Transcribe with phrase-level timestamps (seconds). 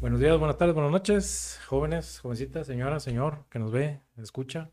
[0.00, 4.70] Buenos días, buenas tardes, buenas noches, jóvenes, jovencitas, señora, señor, que nos ve, escucha.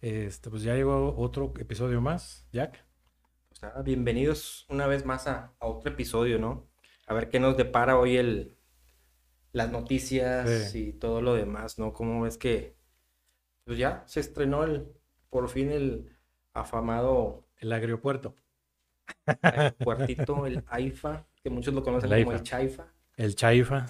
[0.00, 2.84] Este, pues ya llegó otro episodio más, Jack.
[3.48, 6.68] Pues nada, bienvenidos una vez más a, a otro episodio, ¿no?
[7.06, 8.56] A ver qué nos depara hoy el,
[9.52, 10.88] las noticias Sí.
[10.88, 11.92] y todo lo demás, ¿no?
[11.94, 12.76] Cómo ves que
[13.64, 14.88] pues ya se estrenó el,
[15.30, 16.16] por fin el
[16.52, 18.34] afamado El agriopuerto,
[19.78, 22.44] puertito, el AIFA, que muchos lo conocen El como el AIFA.
[22.44, 22.86] Chaifa.
[23.16, 23.86] el Chaifa.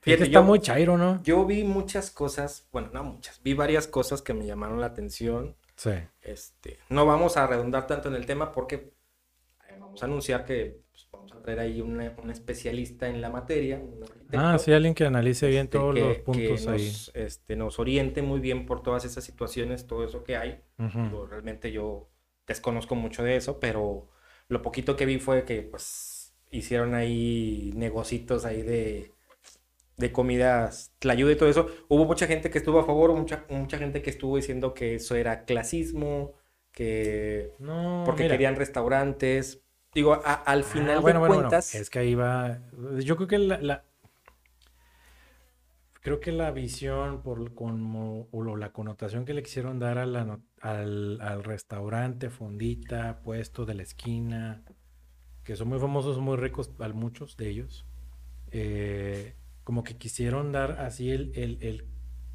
[0.00, 1.22] Fíjate, está yo- muy chairo, ¿no?
[1.22, 5.56] Yo vi muchas cosas, bueno, no muchas, vi varias cosas que me llamaron la atención.
[5.76, 5.90] Sí.
[6.22, 8.92] Este, no vamos a redundar tanto en el tema porque
[9.68, 13.30] eh, vamos a anunciar que pues, vamos a traer ahí una- un especialista en la
[13.30, 13.78] materia.
[13.78, 14.00] un
[14.32, 16.86] Ah, sí, alguien que analice bien este, todos que- los que puntos ahí.
[16.86, 20.60] nos, este, nos oriente muy bien por todas esas situaciones, todo eso que hay.
[20.78, 22.08] Realmente yo
[22.46, 24.08] desconozco mucho de eso, pero
[24.48, 29.12] lo poquito que vi fue que pues hicieron ahí negocitos ahí de,
[30.00, 31.68] de comidas tlayuda y todo eso.
[31.88, 35.14] Hubo mucha gente que estuvo a favor, mucha, mucha gente que estuvo diciendo que eso
[35.16, 36.34] era clasismo,
[36.72, 38.34] que No, porque mira.
[38.34, 39.62] querían restaurantes.
[39.94, 42.60] Digo, a- al Ah, final bueno, de bueno, bueno, cuentas, Es que ahí va.
[43.00, 43.84] Yo creo que la, la-
[46.02, 50.40] creo que la visión por como o la connotación que le quisieron dar a la
[50.60, 54.64] al, al restaurante, fondita, puesto de la esquina,
[55.44, 57.86] que son muy famosos, muy ricos, a muchos de ellos,
[58.52, 59.34] eh,
[59.70, 61.86] como que quisieron dar así el, el, el-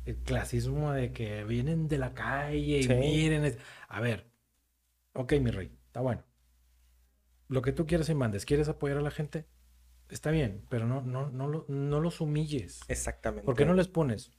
[0.06, 2.94] el clasismo de que vienen de la calle y Sí.
[2.94, 3.44] miren.
[3.44, 3.58] es-
[3.90, 4.32] A ver,
[5.12, 6.24] ok, mi rey, está bueno
[7.50, 9.48] lo que tú quieres y mandes, ¿quieres apoyar a la gente?
[10.08, 12.80] Está bien, pero no, no, no, lo- no los humilles.
[12.88, 13.46] exactamente.
[13.46, 14.32] ¿Por qué no les pones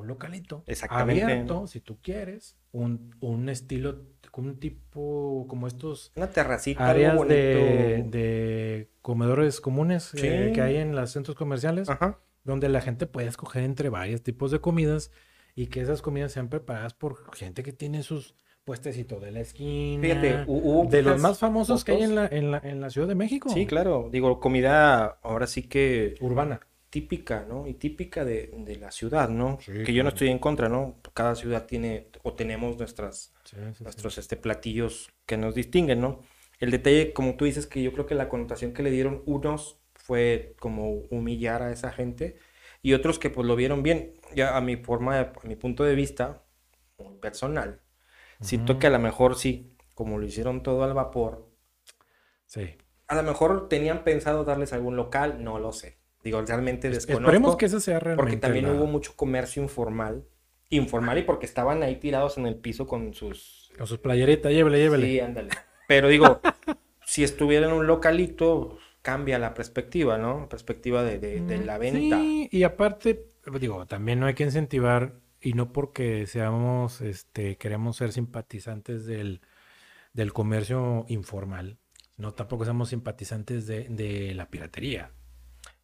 [0.00, 1.24] un localito Exactamente.
[1.24, 4.02] abierto, si tú quieres, un, un estilo,
[4.36, 8.16] un tipo como estos Una terracita, áreas algo de, bonito.
[8.18, 12.18] de comedores comunes eh, que hay en los centros comerciales, Ajá.
[12.44, 15.10] donde la gente puede escoger entre varios tipos de comidas
[15.54, 20.02] y que esas comidas sean preparadas por gente que tiene sus puestecitos de la esquina.
[20.02, 22.90] Fíjate, hu- hubo De los más famosos que hay en la, en la, en la
[22.90, 23.48] Ciudad de México.
[23.48, 24.08] Sí, claro.
[24.12, 26.60] Digo, comida ahora sí que Urbana.
[27.00, 27.66] Típica, ¿no?
[27.66, 29.58] Y típica de, de la ciudad, ¿no?
[29.58, 31.00] Sí, que yo no estoy en contra, ¿no?
[31.14, 34.00] Cada ciudad tiene o tenemos nuestras, Sí, sí, sí.
[34.00, 36.20] nuestros este, platillos que nos distinguen, ¿no?
[36.58, 39.80] El detalle, como tú dices, que yo creo que la connotación que le dieron unos
[39.94, 42.38] fue como humillar a esa gente
[42.82, 44.14] y otros que pues lo vieron bien.
[44.34, 46.44] Ya a mi forma, a mi punto de vista
[47.20, 47.82] personal,
[48.40, 51.50] siento que a lo mejor sí, como lo hicieron todo al vapor,
[52.46, 52.76] Sí.
[53.08, 55.95] a lo mejor tenían pensado darles algún local, no lo sé.
[56.26, 57.22] Digo, realmente desconozco.
[57.24, 60.24] Esperemos que esa sea realmente Porque también la- hubo mucho comercio informal.
[60.70, 63.70] Informal y porque estaban ahí tirados en el piso con sus...
[63.78, 65.06] Con sus playeritas, llévele, llévele.
[65.06, 65.50] Sí, ándale.
[65.86, 66.40] Pero digo,
[67.06, 70.40] si estuviera en un localito, cambia la perspectiva, ¿no?
[70.40, 72.18] La perspectiva de, de- de la venta.
[72.18, 73.28] Sí, y aparte,
[73.60, 79.42] digo, también no hay que incentivar, y no porque seamos, este, queremos ser simpatizantes del,
[80.12, 81.76] del comercio informal,
[82.16, 85.12] no tampoco somos simpatizantes de, de la piratería.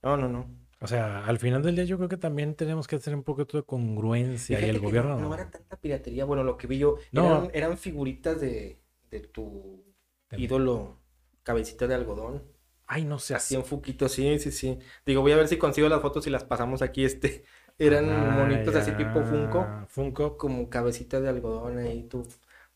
[0.02, 0.46] No, no, no.
[0.80, 3.56] O sea, al final del día yo creo que también tenemos que hacer un poquito
[3.56, 6.24] de congruencia y el que gobierno no, no era tanta piratería.
[6.24, 7.26] Bueno, lo que vi yo, No.
[7.26, 8.80] eran, eran figuritas de,
[9.10, 9.84] de tu
[10.30, 10.98] De- ídolo,
[11.44, 12.42] cabecita de algodón.
[12.86, 14.78] Ay, no sé, Así en Fuquito, sí, sí, sí.
[15.06, 17.04] Digo, voy a ver si consigo las fotos y las pasamos aquí.
[17.04, 17.44] Este,
[17.78, 18.04] eran
[18.36, 20.36] monitos así tipo Funko, Funko.
[20.36, 22.26] como cabecita de algodón ahí tú.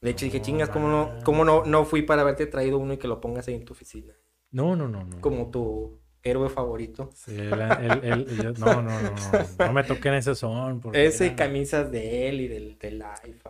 [0.00, 2.98] De hecho dije, chingas, ¿cómo no, cómo no, no fui para haberte traído uno y
[2.98, 4.14] que lo pongas ahí en tu oficina?
[4.52, 5.20] No, no, no, no.
[5.20, 7.10] Como tu héroe favorito.
[7.14, 10.80] Sí, el- el- el- yo- no, no, no, no, no me toquen ese son.
[10.92, 13.02] Ese era- camisas de él y del, del.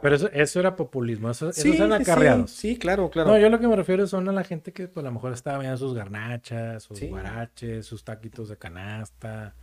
[0.03, 2.51] Pero eso, eso era populismo, eso, esos Sí, eran sí, sí, acarreados.
[2.51, 3.31] Sí, claro, claro.
[3.31, 5.33] No, yo lo que me refiero son a la gente que pues, a lo mejor
[5.33, 7.09] estaba viendo sus garnachas, sus Sí.
[7.09, 9.55] guaraches, sus taquitos de canasta.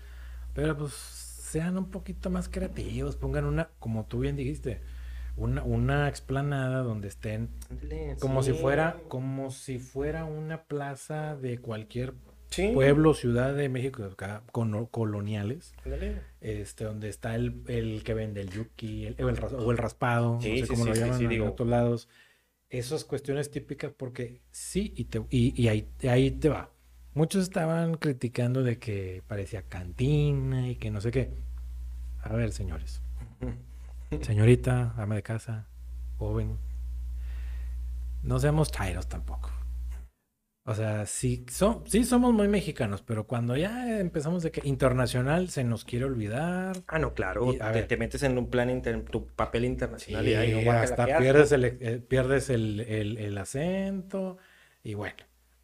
[0.54, 4.82] Pero pues sean un poquito más creativos, pongan una, como tú bien dijiste,
[5.36, 7.50] una, una explanada donde estén
[8.20, 12.14] como si fuera, como si fuera una plaza de cualquier
[12.54, 14.44] Sí, pueblo, ciudad de México, acá,
[14.92, 15.74] coloniales.
[16.42, 20.40] este, donde está el, el que vende el yuki, el, o, el, o el raspado,
[20.42, 21.46] Sí, no sé sí, cómo sí, lo llaman en digo.
[21.50, 22.10] otros lados.
[22.70, 26.72] Esas cuestiones típicas porque sí, y, te, y, y ahí, ahí te va.
[27.14, 31.30] Muchos estaban criticando de que parecía cantina y que no sé qué.
[32.22, 33.02] A ver, señores.
[34.22, 35.68] Señorita, ama de casa,
[36.18, 36.58] joven.
[38.24, 39.52] No seamos chairos tampoco.
[40.66, 45.50] O sea, sí, so- sí somos muy mexicanos, pero cuando ya empezamos de que internacional
[45.50, 46.78] se nos quiere olvidar.
[46.88, 47.52] Ah, no, claro.
[47.52, 51.52] Y, te, metes en un plan, inter- tu papel internacional y ahí no hasta pierdes
[51.52, 54.38] el, eh, pierdes el, el- el acento.
[54.84, 55.16] Y bueno,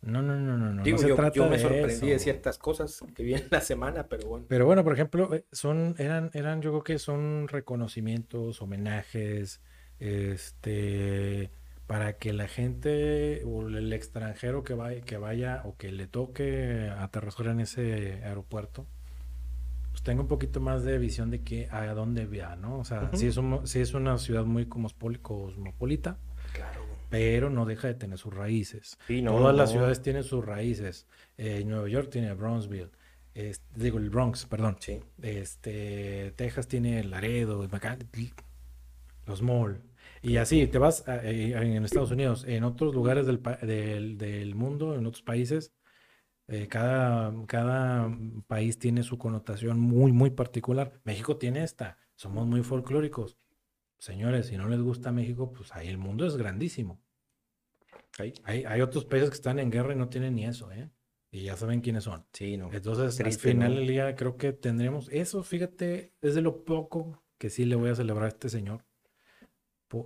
[0.01, 0.83] No, no, no, no, no.
[0.83, 3.47] Digo, no se yo, trata yo me de sorprendí de ciertas cosas que vi en
[3.51, 4.45] la semana, pero bueno.
[4.49, 9.61] Pero bueno, por ejemplo, eh, son, eran, eran, yo creo que son reconocimientos, homenajes,
[9.99, 11.51] este,
[11.89, 16.87] para que la gente o el extranjero que vaya, que vaya o que le toque
[16.95, 18.85] aterrizar en ese aeropuerto,
[19.89, 22.77] pues tenga un poquito más de visión de que a dónde va, ¿no?
[22.77, 26.19] O sea, sí es un- sí es una ciudad muy cosmopol- cosmopolita,
[26.53, 26.81] Claro.
[27.09, 28.99] pero no deja de tener sus raíces.
[29.07, 31.07] Sí, no, Todas las ciudades tienen sus raíces.
[31.39, 32.91] Eh, Nueva York tiene Bronxville,
[33.33, 34.77] es- digo el Bronx, perdón.
[34.79, 34.99] Sí.
[35.23, 37.67] Este, Texas tiene Laredo,
[39.25, 39.81] los Mall.
[40.21, 44.55] Y así, te vas a- eh, en Estados Unidos, en otros lugares del, del, del
[44.55, 45.73] mundo, en otros países,
[46.47, 48.09] eh, cada, cada
[48.47, 50.99] país tiene su connotación muy, muy particular.
[51.03, 53.37] México tiene esta, somos muy folclóricos.
[53.97, 57.01] Señores, si no les gusta México, pues ahí el mundo es grandísimo.
[58.43, 60.89] Hay, hay otros países que están en guerra y no tienen ni eso, ¿eh?
[61.31, 62.25] Y ya saben quiénes son.
[62.33, 62.71] Sí, no.
[62.73, 63.79] Entonces, Triste, al final ¿no?
[63.79, 67.89] del día, creo que tendremos eso, fíjate, es de lo poco que sí le voy
[67.91, 68.83] a celebrar a este señor.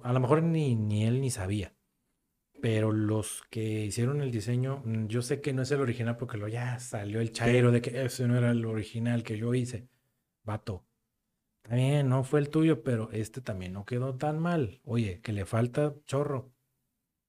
[0.04, 1.76] A lo mejor ni, ni él ni sabía,
[2.62, 6.38] pero los que hicieron el diseño, mm, yo sé que no es el original porque
[6.38, 9.90] lo ya salió el chairo de que ese no era el original que yo hice.
[10.44, 10.86] Vato,
[11.70, 14.82] bien, no fue el tuyo, pero este también no quedó tan mal.
[14.86, 16.54] Oye, que le falta chorro.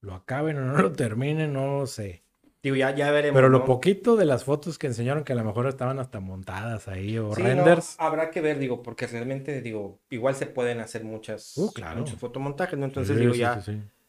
[0.00, 2.23] Lo acaben o no lo terminen, no lo sé.
[2.64, 3.36] Digo, ya, ya veremos.
[3.36, 3.64] Pero lo ¿no?
[3.66, 7.32] poquito de las fotos que enseñaron, que a lo mejor estaban hasta montadas ahí o
[7.34, 7.94] Sí, no, renders.
[7.98, 12.00] habrá que ver, digo, porque realmente, digo, igual se pueden hacer muchas, Uh, claro.
[12.00, 12.86] muchos fotomontajes, ¿no?
[12.86, 13.62] Entonces, Sí, digo, sí, ya,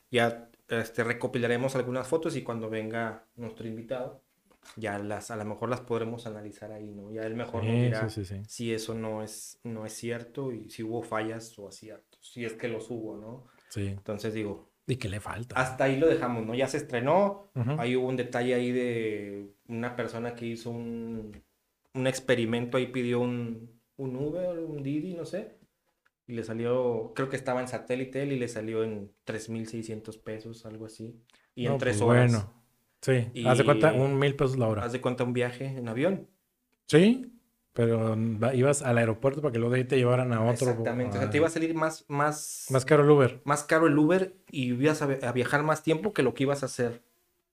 [0.10, 4.22] ya este, recopilaremos algunas fotos y cuando venga nuestro invitado,
[4.78, 7.12] ya las, a lo mejor las podremos analizar ahí, ¿no?
[7.12, 8.08] Ya él mejor nos dirá
[8.48, 12.54] si eso no es, no es cierto y si hubo fallas o aciertos, si es
[12.54, 13.44] que los hubo, ¿no?
[13.70, 13.88] Sí.
[13.90, 15.56] Entonces, digo, ¿Y qué le falta?
[15.60, 16.54] hasta ahí lo dejamos, ¿no?
[16.54, 17.72] Ya se estrenó, Ujú.
[17.80, 21.42] Ahí hubo un detalle ahí de una persona que hizo un,
[21.94, 25.58] un experimento, ahí pidió un, un Uber, un Didi, no sé,
[26.28, 30.66] y le salió, creo que estaba en satélite él y le salió en 3.600 pesos,
[30.66, 31.20] algo así,
[31.56, 32.32] y en tres pues, horas.
[32.32, 32.64] Bueno,
[33.02, 33.48] sí.
[33.48, 34.84] Haz de cuenta, un mil pesos la hora.
[34.84, 36.28] Haz de cuenta un viaje en avión.
[36.88, 37.35] Sí,
[37.76, 38.16] pero
[38.54, 40.70] ibas al aeropuerto para que luego de ahí te llevaran a otro.
[40.70, 43.88] Exactamente, o sea, te iba a salir más, más, Más caro el Uber más caro
[43.88, 47.04] el Uber y ibas a, viajar más tiempo que lo que ibas a hacer.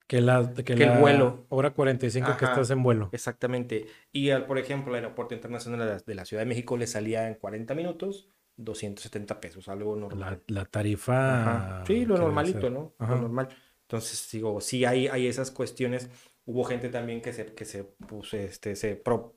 [0.06, 1.44] que, la, que, Que el vuelo.
[1.48, 2.52] hora 45 que Ajá.
[2.54, 3.08] estás en vuelo.
[3.10, 3.86] Exactamente.
[4.12, 7.34] Y al, por ejemplo, el aeropuerto internacional de la, Ciudad de México le salía en
[7.34, 10.40] 40 minutos 270 pesos, algo normal.
[10.46, 11.40] La, la tarifa.
[11.42, 11.84] Ajá.
[11.84, 12.70] Sí, lo que normalito.
[12.70, 12.94] ¿no?
[12.98, 13.16] Ajá.
[13.16, 13.48] Lo normal.
[13.88, 16.10] Entonces, digo, sí hay, hay esas cuestiones.
[16.44, 19.34] Hubo gente también que se, que se puso, este, se, pro-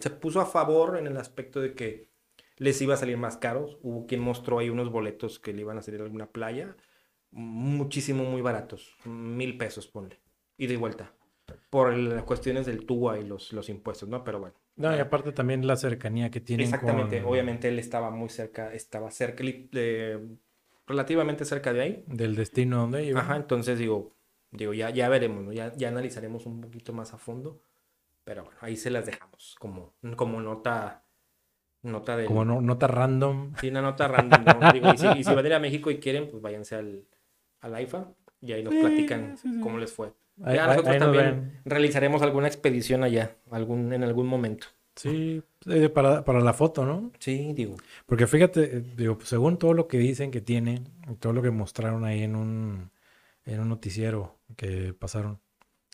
[0.00, 2.08] se puso a favor en el aspecto de que
[2.56, 3.78] les iba a salir más caros.
[3.82, 6.76] Hubo quien mostró ahí unos boletos que le iban a salir a alguna playa,
[7.30, 10.20] muchísimo, muy baratos, mil pesos, ponle,
[10.58, 11.14] y vuelta,
[11.70, 14.24] por las cuestiones del TUA y los, los impuestos, ¿no?
[14.24, 14.54] Pero bueno.
[14.76, 18.72] No, y aparte también la cercanía que tienen Exactamente, con- obviamente él estaba muy cerca,
[18.72, 20.20] estaba cerca, de-
[20.86, 22.04] relativamente cerca de ahí.
[22.06, 23.20] del destino donde iba.
[23.20, 24.14] Ajá, entonces digo,
[24.50, 25.52] digo, ya, ya veremos, ¿no?
[25.52, 27.62] Ya, ya analizaremos un poquito más a fondo.
[28.30, 31.02] Pero bueno, ahí se las dejamos como, como nota,
[31.82, 32.28] nota del...
[32.28, 33.50] Como no, nota random.
[33.60, 34.72] Sí, una nota random, ¿no?
[34.72, 37.02] Digo, y, si, y si van a ir a México y quieren, pues váyanse al,
[37.60, 39.60] al AIFA y ahí nos Sí, platican sí, sí.
[39.60, 40.12] cómo les fue.
[40.44, 44.68] Ahí- Ya nosotros ahí también realizaremos alguna expedición allá, algún, en algún momento.
[44.94, 47.10] Sí, eh, para, para la foto, ¿no?
[47.18, 47.76] Sí, digo.
[48.06, 50.84] Porque fíjate, eh, digo, pues, según todo lo que dicen que tiene,
[51.18, 52.90] todo lo que mostraron ahí en un,
[53.44, 55.40] en un noticiero que pasaron,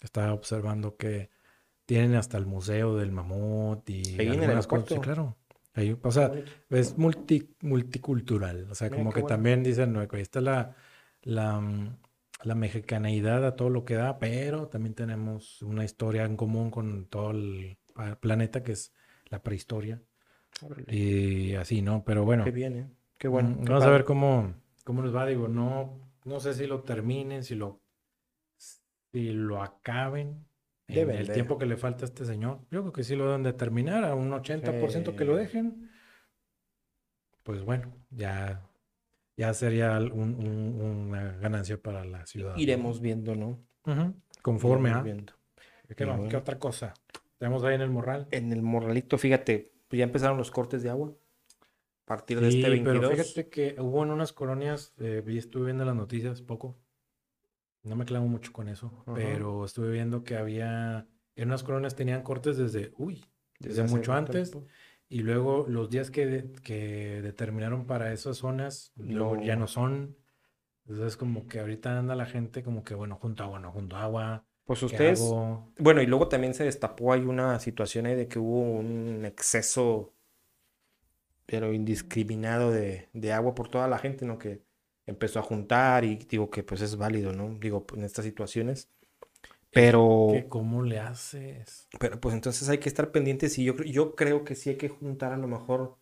[0.02, 1.30] estaba observando que
[1.86, 4.88] tienen hasta el museo del mamut y Ahí algunas cosas.
[4.88, 5.36] Sí, claro.
[5.74, 6.32] Ahí, o sea,
[6.70, 8.68] es multi, multicultural.
[8.70, 9.36] O sea, Mira, como que bueno.
[9.36, 10.74] también dicen, no, ahí está la,
[11.22, 11.62] la,
[12.42, 17.06] la mexicaneidad a todo lo que da, pero también tenemos una historia en común con
[17.06, 17.78] todo el
[18.20, 18.92] planeta, que es
[19.26, 20.02] la prehistoria.
[20.62, 22.04] Órale, Y así, ¿no?
[22.04, 22.90] Pero bueno, Qué bien, ¿eh?
[23.18, 23.50] Qué bueno.
[23.50, 23.92] mm, qué vamos a padre.
[23.98, 25.26] ver cómo, cómo nos va.
[25.26, 27.82] Digo, no, no sé si lo terminen, si lo,
[29.12, 30.46] si lo acaben
[30.88, 31.34] en Deben el de.
[31.34, 32.60] tiempo que le falta a este señor.
[32.70, 35.40] Yo creo que sí lo deben de terminar, a un 80% que lo Sí.
[35.40, 35.90] dejen.
[37.42, 38.68] Pues bueno, ya,
[39.36, 42.54] ya sería un- un- una ganancia para la ciudad.
[42.54, 42.60] ¿no?
[42.60, 43.60] Iremos viendo, ¿no?
[43.86, 45.04] Ujú, Conforme Iremos a.
[45.04, 45.32] viendo.
[45.96, 46.16] ¿Qué, más?
[46.16, 46.30] bueno.
[46.30, 46.94] ¿Qué otra cosa?
[47.38, 48.26] Tenemos ahí en el morral.
[48.30, 51.12] En el morralito, fíjate, pues ya empezaron los cortes de agua.
[51.12, 53.00] A partir de Sí, este 22.
[53.00, 56.76] pero fíjate que hubo en unas colonias, eh, estuve viendo las noticias poco,
[57.86, 59.12] no me clavo mucho con eso, Ajá.
[59.12, 63.24] pero estuve viendo que había, en unas colonias tenían cortes desde, uy,
[63.58, 64.66] desde mucho antes, tiempo.
[65.08, 69.66] y luego los días que, de- que determinaron para esas zonas, luego ya No.
[69.68, 70.16] son,
[70.86, 74.46] entonces como que ahorita anda la gente como que, bueno, junto agua, no junto agua,
[74.64, 75.72] Pues ¿Qué ustedes, hago?
[75.78, 80.14] bueno, y luego también se destapó ahí una situación ahí de que hubo un exceso,
[81.46, 84.38] pero indiscriminado de, de agua por toda la gente, ¿no?
[84.38, 84.64] Que
[85.06, 87.54] empezó a juntar y digo que pues es válido, ¿no?
[87.58, 88.88] Digo, en estas situaciones.
[89.70, 91.88] Pero, ¿Qué- ¿Cómo le haces?
[91.98, 94.88] pero pues entonces hay que estar pendientes y yo, yo creo que sí hay que
[94.88, 95.98] juntar a lo mejor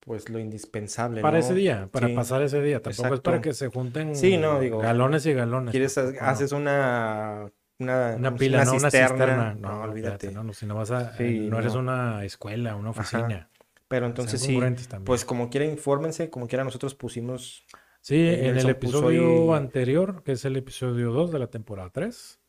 [0.00, 1.44] pues lo indispensable, Para ¿no?
[1.44, 2.14] ese día, para Sí.
[2.14, 2.80] pasar ese día.
[2.82, 3.48] Tampoco es para Exacto.
[3.50, 5.72] que se junten Sí, no, digo, galones y galones.
[5.72, 6.20] ¿Quieres, no.
[6.20, 8.64] haces una, una, Una ¿cómo se pila, llama?
[8.72, 9.54] no una cisterna.
[9.54, 10.28] No, No, olvídate.
[10.28, 10.30] olvídate.
[10.32, 11.80] No, si no vas a, Sí, no eres no.
[11.80, 13.00] una escuela, una Ajá.
[13.00, 13.50] oficina.
[13.88, 14.58] Pero Sean entonces sí,
[14.88, 15.06] también.
[15.06, 17.64] pues como quiera, infórmense, como quiera, nosotros pusimos
[18.08, 21.90] Sí, Eh, en el episodio ahí- anterior, que es el episodio 2 de la temporada
[21.90, 22.40] 3,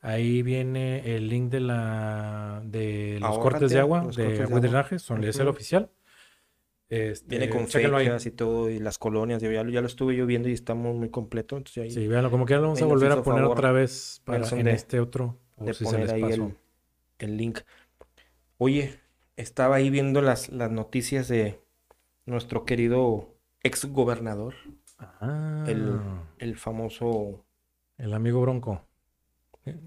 [0.00, 4.98] ahí viene el link de la de los cortes de agua, de agua y drenaje,
[4.98, 5.92] son, es el oficial.
[6.88, 10.16] Este, Viene con fechas y todo, y las colonias, yo ya, lo- ya lo estuve
[10.16, 11.56] yo viendo y está muy, completo.
[11.58, 14.20] Entonces ahí Sí, véanlo, como quiera lo vamos a volver a poner favor otra vez
[14.24, 16.44] para, en de- este otro, de si se poner les ahí pasó.
[17.20, 17.60] el, el link.
[18.58, 18.98] Oye,
[19.36, 21.60] estaba ahí viendo las, las noticias de
[22.26, 24.54] nuestro querido ex gobernador,
[24.98, 25.98] Ah, el,
[26.38, 27.44] el famoso,
[27.98, 28.82] el amigo Bronco.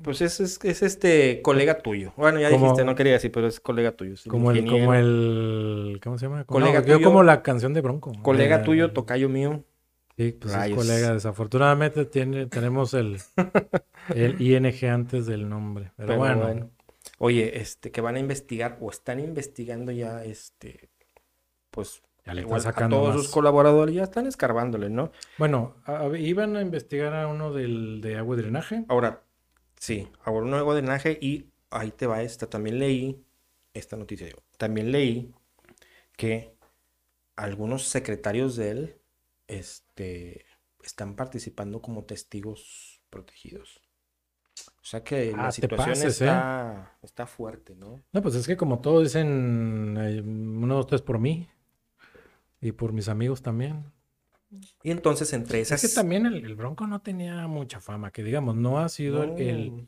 [0.03, 2.13] pues es, es, es este colega tuyo.
[2.17, 4.13] Bueno, ya Como- dijiste, no quería decir, pero es colega tuyo.
[4.13, 6.43] es Como el, como el, ¿cómo se llama?
[6.45, 8.11] Colega no, yo tuyo- como la canción de Bronco.
[8.21, 9.63] Colega Eh, tuyo, tocayo mío.
[10.17, 11.13] Sí, pues es colega.
[11.13, 13.19] Desafortunadamente tiene, tenemos el,
[14.15, 15.91] el ING antes del nombre.
[15.95, 16.69] Pero, Pero bueno, bueno.
[17.19, 20.89] Oye, este, que van a investigar o están investigando ya, este,
[21.71, 22.45] pues, ya le a
[22.89, 23.23] todos más.
[23.23, 25.11] sus colaboradores, ya están escarbándole, ¿no?
[25.37, 28.85] Bueno, a- a- iban a investigar a uno del, de agua y drenaje.
[28.89, 29.23] Ahora,
[29.79, 32.47] sí, ahora un nuevo drenaje y ahí te va esta.
[32.49, 33.23] También leí
[33.73, 34.27] esta noticia.
[34.29, 34.35] Yo.
[34.57, 35.33] También leí
[36.15, 36.53] que
[37.35, 38.95] algunos secretarios de él,
[39.47, 40.45] este,
[40.83, 43.81] están participando como testigos protegidos.
[44.81, 46.25] O sea que Ah, la te situación pases, ¿eh?
[46.25, 48.01] está, está fuerte, ¿no?
[48.11, 51.47] No, pues es que como todos dicen, eh, uno, dos, tres por mí.
[52.67, 53.85] Y por mis amigos también.
[54.83, 55.81] Y entonces entre esas...
[55.83, 59.23] Es que también el, el Bronco no tenía mucha fama, que digamos, no ha sido
[59.23, 59.87] el-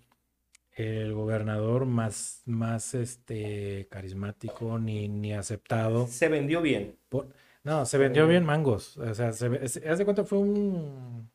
[0.71, 6.07] el, gobernador más, más este, carismático ni, ni aceptado.
[6.07, 6.95] Se vendió bien.
[7.09, 7.27] por-
[7.65, 8.95] No, se vendió bien mangos.
[8.97, 11.29] O sea, se, se- haz de cuenta fue un...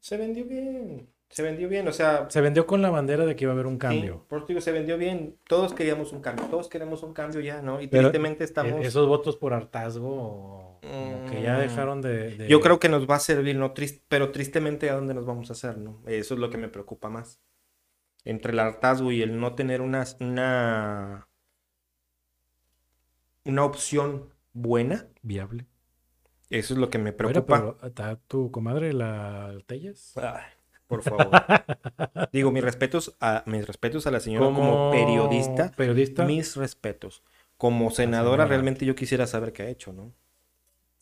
[0.00, 1.08] Se vendió bien.
[1.30, 1.88] Se vendió bien.
[1.88, 4.24] O sea, Se vendió con la bandera de que iba a haber un sí, cambio.
[4.28, 5.36] por eso digo, se vendió bien.
[5.48, 6.44] Todos queríamos un cambio.
[6.46, 7.80] Todos queremos un cambio ya, ¿no?
[7.80, 8.84] Y Pero, tristemente E- estamos...
[8.84, 11.60] Esos votos por hartazgo, como que ya Mm.
[11.60, 12.36] dejaron de...
[12.36, 13.72] de- Yo creo que nos va a servir, ¿no?
[13.74, 16.02] Tris- pero tristemente, ¿a dónde nos vamos a hacer, no?
[16.06, 17.40] Eso es lo que me preocupa más.
[18.24, 21.28] Entre el hartazgo y el no tener una, una,
[23.44, 25.66] una opción buena, Viable.
[26.50, 27.56] eso es lo que me preocupa.
[27.78, 30.16] pero ¿está tu comadre, la Telles?
[30.18, 30.42] Ay,
[30.86, 31.30] por favor.
[32.32, 35.70] Digo, mis respetos a, mis respetos a la señora como periodista.
[35.72, 36.24] Periodista.
[36.24, 37.22] Mis respetos.
[37.56, 40.12] Como senadora, realmente yo quisiera saber qué ha hecho, ¿no?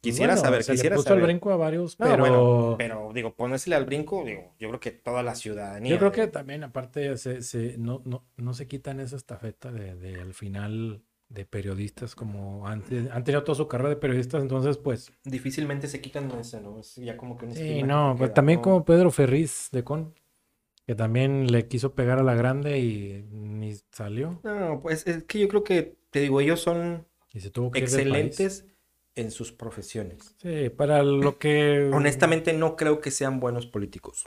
[0.00, 1.14] Quisiera bueno, saber, se le quisiera puso saber.
[1.14, 4.80] al brinco a varios, No, pero bueno, pero digo, ponérsele al brinco, digo, yo creo
[4.80, 5.82] que toda la ciudadanía.
[5.86, 9.94] yo creo que también aparte se, se- no, no, no se quitan esa estafeta de,
[9.96, 14.78] de al final de periodistas como han, han tenido toda su carrera de periodistas, entonces
[14.78, 16.80] pues difícilmente se quitan eso, ¿no?
[16.80, 18.60] Es ya como que un sí, que no, pues queda, también ¿no?
[18.60, 20.14] como Pedro Ferriz de Con,
[20.86, 25.38] que también le quiso pegar a la grande y ni salió No, pues es que
[25.40, 28.50] yo creo que, te digo, ellos son y se tuvo que ir del país.
[28.50, 28.66] excelentes
[29.18, 30.34] en sus profesiones.
[30.40, 34.24] Sí, para lo que Honestamente, no creo que sean buenos políticos.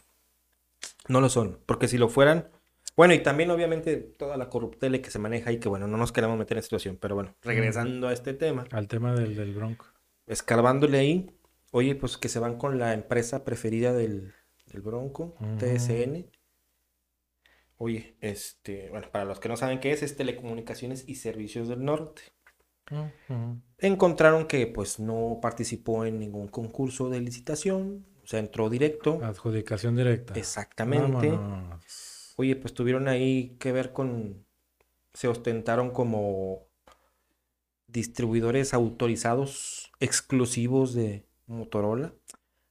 [1.07, 2.49] No lo son, porque si lo fueran,
[2.95, 6.11] bueno, y también obviamente toda la corruptele que se maneja y que bueno, no nos
[6.11, 9.85] queremos meter en situación, pero bueno, regresando a este tema, al tema del, del Bronco.
[10.27, 11.31] escarbándole ahí,
[11.71, 14.33] oye, pues que se van con la empresa preferida del,
[14.67, 15.35] del Bronco.
[15.57, 16.25] TSN.
[17.77, 21.83] Oye, este, bueno, para los que no saben qué es, es Telecomunicaciones y Servicios del
[21.83, 22.21] Norte.
[23.79, 29.19] Encontraron que pues no participó en ningún concurso de licitación, o sea, entró directo.
[29.23, 30.33] Adjudicación directa.
[30.35, 31.37] Exactamente.
[32.37, 34.45] Oye, pues tuvieron ahí que ver con,
[35.13, 36.67] se ostentaron como
[37.87, 42.13] distribuidores autorizados exclusivos de Motorola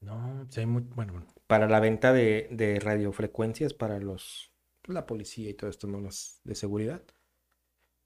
[0.01, 1.27] No, sí hay muy, bueno, bueno.
[1.47, 4.53] para la venta de, de radiofrecuencias para los,
[4.85, 6.01] la policía y todo esto, ¿no?
[6.01, 7.03] Los de seguridad.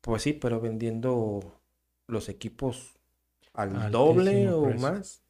[0.00, 1.60] Pues sí, pero vendiendo
[2.06, 2.98] los equipos
[3.52, 4.80] al doble o precio.
[4.80, 5.22] más.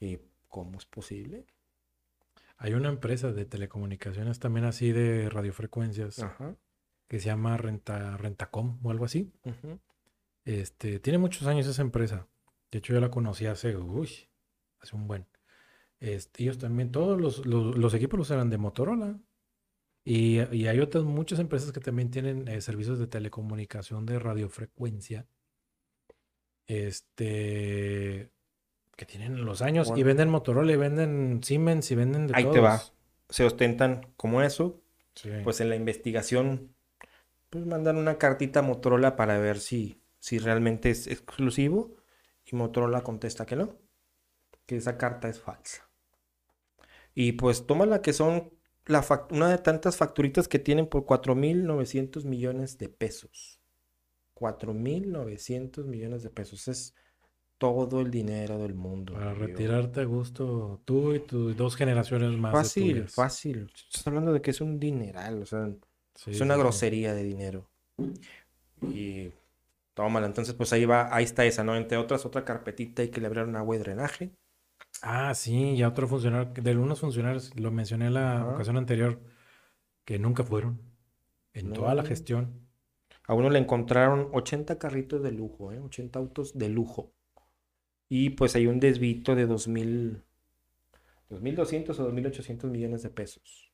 [0.00, 1.46] ¿Y cómo es posible?
[2.56, 6.56] Hay una empresa de telecomunicaciones también así de radiofrecuencias Ajá.
[7.06, 9.32] que se llama Renta, Rentacom o algo así.
[10.44, 12.26] Este, tiene muchos años esa empresa.
[12.70, 14.28] De hecho, yo la conocí hace, uy,
[14.80, 15.26] hace un buen.
[16.00, 19.18] Este, ellos también, todos los, los, los equipos los eran de Motorola.
[20.04, 25.26] Y, y hay otras muchas empresas que también tienen eh, servicios de telecomunicación de radiofrecuencia.
[26.68, 28.30] Este.
[28.96, 32.54] Que tienen los años y venden Motorola y venden Siemens y venden de Ahí todos.
[32.54, 32.82] te va.
[33.28, 34.82] Se ostentan como eso.
[35.14, 35.30] Sí.
[35.44, 36.74] Pues en la investigación,
[37.50, 41.96] pues mandan una cartita a Motorola para ver si, si realmente es exclusivo.
[42.44, 43.76] Y Motorola contesta que no.
[44.66, 45.88] Que esa carta es falsa.
[47.14, 48.52] Y pues toma la que son
[48.86, 53.57] la una de tantas facturitas que tienen por 4.900 millones de pesos.
[54.38, 56.68] 4.900 millones de pesos.
[56.68, 56.94] Es
[57.58, 59.14] todo el dinero del mundo.
[59.14, 59.34] Para amigo.
[59.34, 62.52] retirarte a gusto tú y tus dos generaciones más.
[62.52, 63.70] Fácil, fácil.
[63.74, 65.70] Estás hablando de que es un dineral, o sea,
[66.14, 67.70] Sí, es una sí, grosería de dinero.
[68.80, 69.32] Y
[69.94, 71.76] tómala, entonces pues ahí va, ahí está esa, ¿no?
[71.76, 74.32] Entre otras, otra carpetita hay que le abrieron agua y drenaje.
[75.02, 79.20] Ah, sí, y a otro funcionario, de algunos funcionarios, lo mencioné en la ocasión anterior,
[80.04, 80.80] que nunca fueron
[81.54, 82.67] en toda la gestión.
[83.28, 85.78] A uno le encontraron 80 carritos de lujo, ¿eh?
[85.78, 87.12] 80 autos de lujo.
[88.10, 90.24] Y pues hay un desvito de 2.000,
[91.30, 93.72] 2.200 o 2.800 millones de pesos.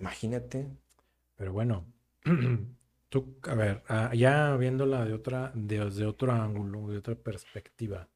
[0.00, 0.68] Imagínate.
[1.36, 1.86] Pero bueno,
[3.10, 8.08] tú, a ver, ah, ya viéndola de otra, de- desde otro ángulo, de otra perspectiva,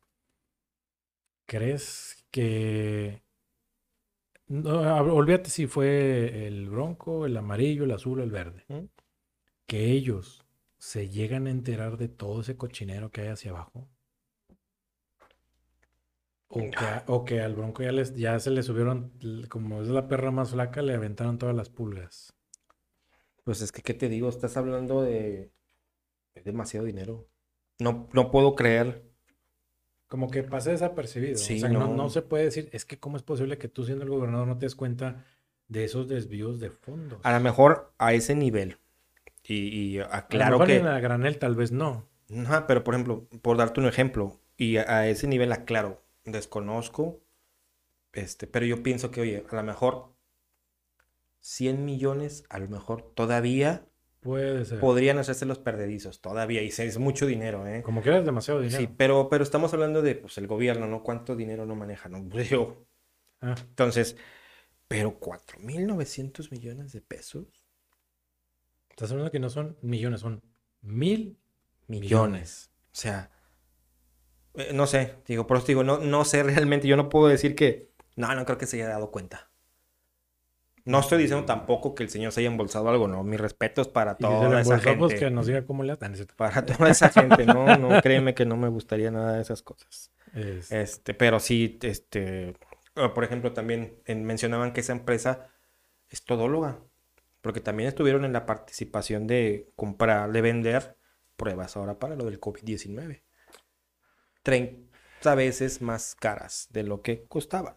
[1.46, 3.22] ¿crees que...
[4.48, 4.80] No,
[5.14, 8.64] olvídate si fue el bronco, el amarillo, el azul o el verde.
[8.68, 8.84] ¿Mm?
[9.70, 10.44] Que ellos
[10.78, 13.88] se llegan a enterar de todo ese cochinero que hay hacia abajo.
[16.48, 19.12] O que, a- o que al bronco ya, les, ya se le subieron,
[19.48, 22.34] como es la perra más flaca, le aventaron todas las pulgas.
[23.44, 24.28] Pues es que, ¿qué te digo?
[24.28, 25.52] Estás hablando de...
[26.34, 27.28] Es demasiado dinero.
[27.78, 29.04] No, no puedo creer.
[30.08, 31.36] Como que pasa desapercibido.
[31.36, 31.94] Sí, o sea, no, no.
[31.94, 34.58] no se puede decir, es que cómo es posible que tú siendo el gobernador no
[34.58, 35.24] te des cuenta
[35.68, 37.20] de esos desvíos de fondos.
[37.22, 38.76] A lo mejor a ese nivel.
[39.52, 40.76] Y, A aclaro mejor que...
[40.76, 42.08] en la granel tal vez no.
[42.44, 47.20] Ajá, pero por ejemplo, por darte un ejemplo, y a, a ese nivel aclaro, desconozco,
[48.12, 50.14] este, pero yo pienso que, oye, a lo mejor
[51.40, 53.86] 100 millones, a lo mejor todavía
[54.20, 54.80] Puede ser.
[54.80, 57.82] podrían hacerse los perdedizos, todavía, y es mucho dinero, ¿eh?
[57.82, 58.78] Como que demasiado dinero.
[58.80, 61.02] Sí, pero, pero estamos hablando de, pues, el gobierno, ¿no?
[61.02, 62.22] ¿Cuánto dinero no maneja, no?
[62.28, 62.84] Pues, yo.
[63.40, 64.16] Ah, Entonces,
[64.86, 67.59] pero 4.900 millones de pesos,
[69.00, 70.42] estás hablando que no son millones, son
[70.82, 71.38] mil
[71.88, 72.70] millones.
[72.92, 73.30] O sea,
[74.54, 77.54] eh, no sé, digo, por eso digo, no, no sé realmente, yo no puedo decir
[77.54, 79.50] que, no, no creo que se haya dado cuenta.
[80.84, 84.18] No estoy diciendo tampoco que el señor se haya embolsado algo, no, mis respetos para
[84.18, 85.20] Y si toda esa pues gente.
[85.20, 86.14] que nos diga cómo le hacen.
[86.36, 90.10] Para toda esa gente, no, no, créeme que no me gustaría nada de esas cosas.
[90.34, 92.48] Es- Este, pero sí, este,
[92.96, 95.48] eh, por ejemplo, también en- mencionaban que esa empresa
[96.08, 96.80] es todóloga,
[97.40, 100.96] porque también estuvieron en la participación de comprar, de vender
[101.36, 103.22] pruebas ahora para lo del COVID-19.
[104.42, 107.74] 30 veces más caras de lo que costaban.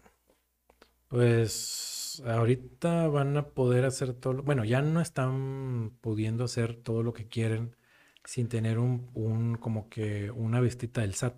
[1.08, 7.14] Pues ahorita van a poder hacer todo, bueno, ya no están pudiendo hacer todo lo
[7.14, 7.76] que quieren
[8.26, 11.36] sin tener un, como que una vistita del SAT.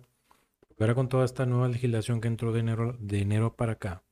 [0.78, 4.05] Ahora con toda esta nueva legislación que entró de enero, de enero para acá,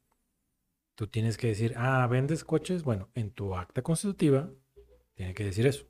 [0.95, 4.51] tú tienes que decir, ah, vendes coches, bueno, en tu acta constitutiva
[5.15, 5.87] tiene que decir eso.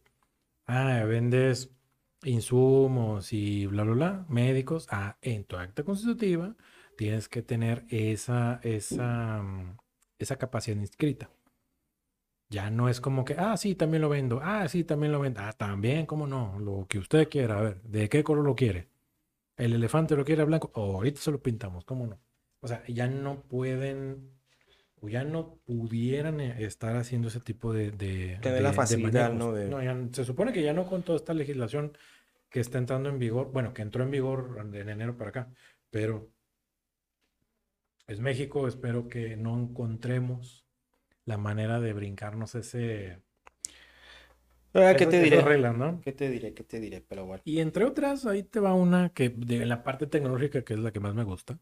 [0.66, 1.70] Ah, vendes
[2.24, 4.86] insumos y bla, bla, bla, médicos.
[4.90, 6.56] Ah, en tu acta constitutiva
[6.96, 9.76] tienes que tener esa, esa, mm,
[10.18, 11.30] esa capacidad inscrita.
[12.50, 14.40] Ya no es como que, ah, sí, también lo vendo.
[14.42, 15.40] Ah, sí, también lo vendo.
[15.40, 16.58] Ah, también, ¿cómo no?
[16.60, 17.58] Lo que usted quiera.
[17.58, 18.88] A ver, ¿de qué color lo quiere?
[19.56, 20.70] ¿El elefante lo quiere blanco?
[20.74, 22.20] Ahorita se lo pintamos, ¿cómo no?
[22.60, 24.30] O sea, ya no pueden,
[25.04, 29.32] o ya no pudieran eh, estar haciendo ese tipo de, de, dé la de facilidad.
[29.32, 29.52] ¿no?
[29.52, 31.96] De- No, ya- se supone que ya no con toda esta legislación
[32.50, 35.48] que está entrando en vigor, bueno, que entró en vigor en enero para acá,
[35.90, 36.30] pero
[38.06, 40.66] es México, espero que no encontremos
[41.24, 43.22] la manera de brincarnos ese,
[44.74, 45.72] Ah, ¿qué te diré?
[45.72, 46.00] ¿no?
[46.00, 46.52] ¿Qué te diré?
[46.52, 47.00] ¿Qué te diré?
[47.00, 47.42] Pero bueno.
[47.44, 50.92] Y entre otras, ahí te va una que de la parte tecnológica, que es la
[50.92, 51.58] que más me gusta.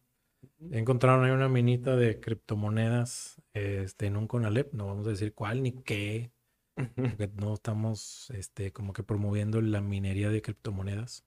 [0.70, 5.62] Encontraron ahí una minita de criptomonedas este, en un Conalep, no vamos a decir cuál
[5.62, 6.30] ni qué,
[6.74, 11.24] porque no estamos este, como que promoviendo la minería de criptomonedas.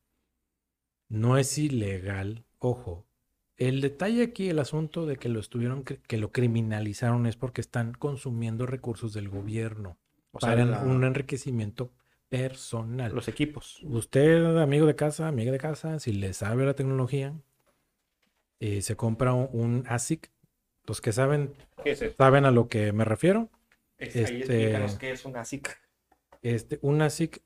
[1.10, 3.06] No es ilegal, ojo.
[3.58, 7.93] El detalle aquí, el asunto de que lo estuvieron, que lo criminalizaron es porque están
[7.93, 9.98] consumiendo recursos del gobierno
[10.34, 11.91] O sea, para la- un enriquecimiento
[12.28, 13.13] personal.
[13.13, 13.82] los equipos.
[13.84, 17.34] Usted, amigo de casa, amiga de casa, si le sabe la tecnología,
[18.60, 20.32] eh, se compra un, un ASIC.
[20.86, 22.15] Los que saben, ¿Qué es eso?
[22.18, 23.50] saben a lo que me refiero.
[23.98, 25.78] Es, ahí Este- explícanos qué es un ASIC.
[26.41, 27.41] Este, un ASIC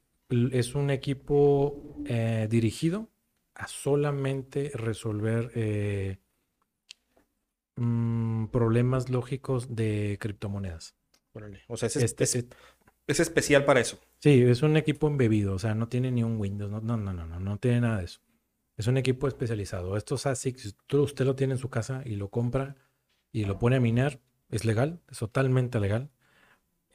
[0.52, 3.10] es un equipo eh, dirigido
[3.56, 6.18] a solamente resolver eh,
[7.76, 10.96] mm, problemas lógicos de criptomonedas.
[11.34, 11.62] Órale.
[11.68, 12.46] O sea, es, Este- es-
[13.08, 14.00] es especial para eso.
[14.20, 17.14] Sí, es un equipo embebido, o sea, no tiene ni un Windows, no, no, no,
[17.14, 18.20] no, no, no tiene nada de eso.
[18.80, 19.98] Es un equipo especializado.
[19.98, 22.78] Estos ASICs, usted lo tiene en su casa y lo compra
[23.30, 26.12] y lo pone a minar, es legal, es totalmente legal.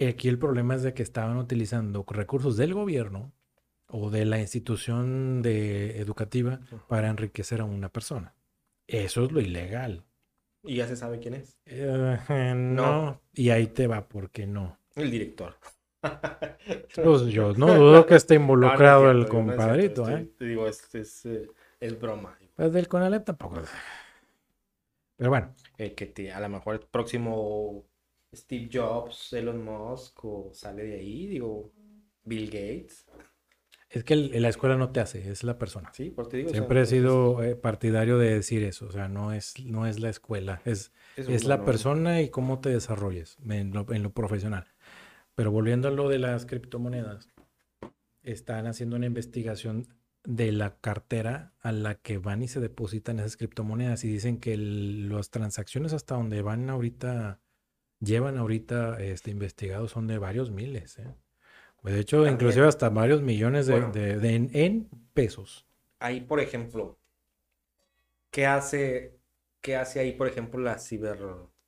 [0.00, 3.32] Aquí el problema es de que estaban utilizando recursos del gobierno
[3.86, 8.34] o de la institución de educativa para enriquecer a una persona.
[8.86, 10.04] Eso es lo ilegal.
[10.62, 11.58] Y ya se sabe quién es.
[11.66, 13.20] Eh, no.
[13.34, 14.78] Y ahí te va, porque no.
[14.94, 15.56] El director.
[16.94, 20.30] Pues yo no dudo que esté No, no es involucrado cierto, el es compadrito, ¿eh?
[20.38, 21.48] Te digo, es, es, eh,
[21.84, 22.38] es broma.
[22.56, 23.60] Pues del Conalep tampoco.
[25.16, 27.84] Pero bueno, Eh, que te- a lo mejor el próximo
[28.34, 31.72] Steve Jobs, Elon Musk, o sale de ahí, digo,
[32.24, 33.06] Bill Gates.
[33.90, 35.92] es que el- la escuela no te hace, es la persona.
[35.94, 36.48] Sí, por te digo.
[36.48, 39.86] o sea, Siempre he sido eh, partidario de decir eso, o sea, no es, no
[39.86, 44.10] es la escuela, es, es la persona y cómo te desarrolles en lo, en lo
[44.12, 44.66] profesional.
[45.36, 47.28] Pero volviendo a lo de las criptomonedas,
[48.24, 49.86] están haciendo una investigación
[50.24, 54.54] de la cartera a la que van y se depositan esas criptomonedas y dicen que
[54.54, 57.40] el- las transacciones hasta donde van ahorita,
[58.00, 60.98] llevan ahorita este, investigados son de varios miles.
[60.98, 61.14] ¿eh?
[61.82, 62.34] Pues, de hecho, También.
[62.34, 63.92] inclusive hasta varios millones de, Bueno.
[63.92, 65.66] de- de- en, en pesos.
[65.98, 66.98] Ahí, por ejemplo,
[68.30, 69.18] ¿qué hace,
[69.60, 71.18] qué hace ahí, por ejemplo, la ciber...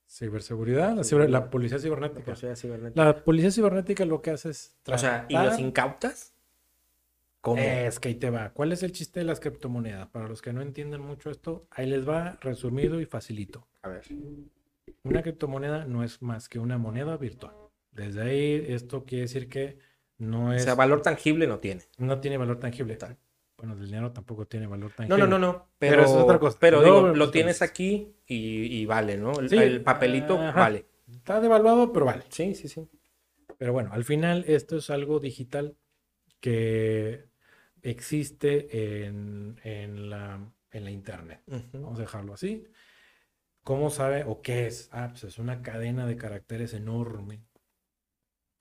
[0.09, 2.25] Ciberseguridad, la, ciber- la policía la cibernética.
[2.25, 3.05] policía cibernética?
[3.05, 6.33] La policía cibernética lo que hace es O sea, ¿y los incautas?
[7.47, 7.63] ¿Cómo?
[7.63, 8.51] Es que ahí te va.
[8.51, 10.09] ¿Cuál es el chiste de las criptomonedas?
[10.09, 13.69] Para los que no entienden mucho esto, ahí les va resumido y facilito.
[13.83, 14.03] A ver.
[15.05, 17.55] Una criptomoneda no es más que una moneda virtual.
[17.93, 19.79] Desde ahí, esto quiere decir que
[20.19, 21.83] no O es, sea, valor tangible no tiene.
[21.99, 22.97] no tiene valor tangible.
[22.97, 23.17] Tal.
[23.57, 25.19] Bueno, el dinero tampoco tiene valor No, tangible.
[25.23, 25.69] no, no, no.
[25.79, 26.59] Pero Pero, eso es otra cosa.
[26.61, 27.71] Pero digo, lo pues, tienes pues.
[27.71, 29.39] aquí y, y vale, ¿no?
[29.39, 30.59] El, Sí, el papelito ajá.
[30.61, 30.87] vale.
[31.09, 32.25] Está devaluado, pero vale.
[32.29, 32.89] Sí, sí, sí.
[33.57, 35.77] Pero bueno, al final esto es algo digital
[36.41, 37.25] que
[37.83, 41.43] existe en, en la, en la internet.
[41.73, 42.65] Vamos a dejarlo así.
[43.65, 44.89] ¿Cómo sabe o qué es?
[44.93, 47.43] Ah, pues es una cadena de caracteres enorme.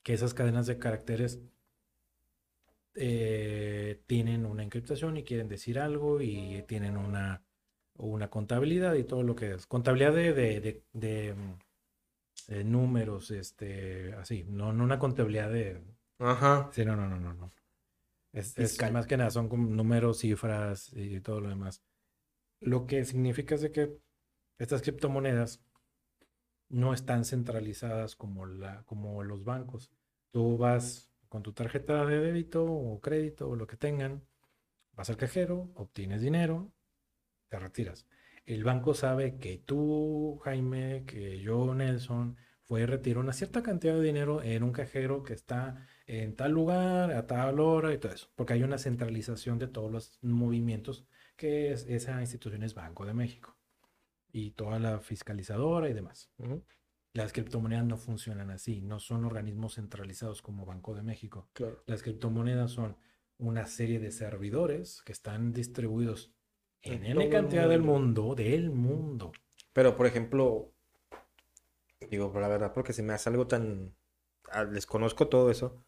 [0.02, 1.38] Que esas cadenas de caracteres
[2.94, 7.42] eh, tienen una encriptación y quieren decir algo y tienen una,
[7.96, 9.66] una contabilidad y todo lo que es.
[9.66, 10.60] Contabilidad de, de,
[10.92, 11.34] de-
[12.64, 14.44] números, este, así.
[14.48, 15.82] No, no una contabilidad de,
[16.18, 16.68] Ajá.
[16.72, 17.52] Sí, no, no, no, no, no.
[18.36, 21.82] Es, más que nada, son como números, cifras y todo lo demás.
[22.60, 23.98] Lo que significa es de que
[24.58, 25.64] estas criptomonedas
[26.68, 29.90] no están centralizadas como, la, como los bancos.
[30.32, 34.22] Tú vas con tu tarjeta de débito o crédito o lo que tengan,
[34.92, 36.70] vas al cajero, obtienes dinero,
[37.48, 38.06] te retiras.
[38.44, 43.94] El banco sabe que tú, Jaime, que yo, Nelson, fue y retiró una cierta cantidad
[43.94, 48.12] de dinero en un cajero que está en tal lugar, a tal hora y todo
[48.12, 53.04] eso, porque hay una centralización de todos los movimientos que es, esa institución es Banco
[53.04, 53.56] de México
[54.32, 56.30] y toda la fiscalizadora y demás.
[56.38, 56.62] Ujú.
[57.12, 61.48] Las criptomonedas no funcionan así, no son organismos centralizados como Banco de México.
[61.54, 61.82] Claro.
[61.86, 62.96] Las criptomonedas son
[63.38, 66.32] una serie de servidores que están distribuidos
[66.82, 68.34] en En N cantidad del mundo.
[68.34, 69.32] del mundo.
[69.72, 70.72] Pero, por ejemplo,
[72.10, 73.94] digo, la verdad, porque se me hace algo tan...
[74.50, 75.85] ah, Desconozco todo eso,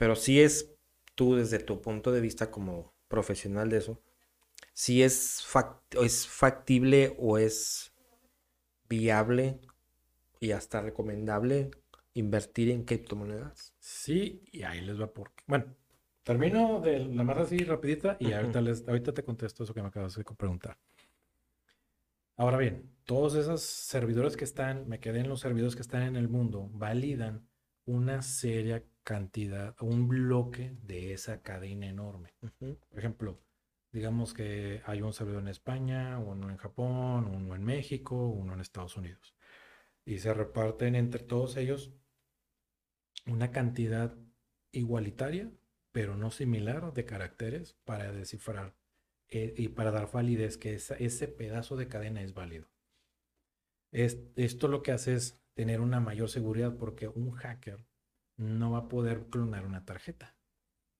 [0.00, 0.72] pero sí es
[1.14, 4.02] tú desde tu punto de vista como profesional de eso,
[4.72, 7.92] si es, fac- es factible o es
[8.88, 9.60] viable
[10.40, 11.70] y hasta recomendable
[12.14, 13.74] invertir en criptomonedas.
[13.78, 15.44] Sí, y ahí les va por qué.
[15.46, 15.66] Bueno,
[16.22, 19.88] termino de la más así rapidita y ahorita, les, ahorita te contesto eso que me
[19.88, 20.78] acabas de preguntar.
[22.36, 26.16] Ahora bien, todos esos servidores que están, me quedé en los servidores que están en
[26.16, 27.46] el mundo, validan
[27.84, 32.34] una seria cantidad, un bloque de esa cadena enorme.
[32.88, 33.40] Por ejemplo,
[33.92, 38.60] digamos que hay un servidor en España, uno en Japón, uno en México, uno en
[38.60, 39.34] Estados Unidos.
[40.04, 41.92] Y se reparten entre todos ellos
[43.26, 44.14] una cantidad
[44.72, 45.50] igualitaria,
[45.90, 48.74] pero no similar de caracteres para descifrar
[49.28, 52.68] eh, y para dar validez que esa- ese pedazo de cadena es válido.
[53.92, 57.86] Es- esto lo que hace es tener una mayor seguridad porque un hacker
[58.40, 60.34] no va a poder clonar una tarjeta.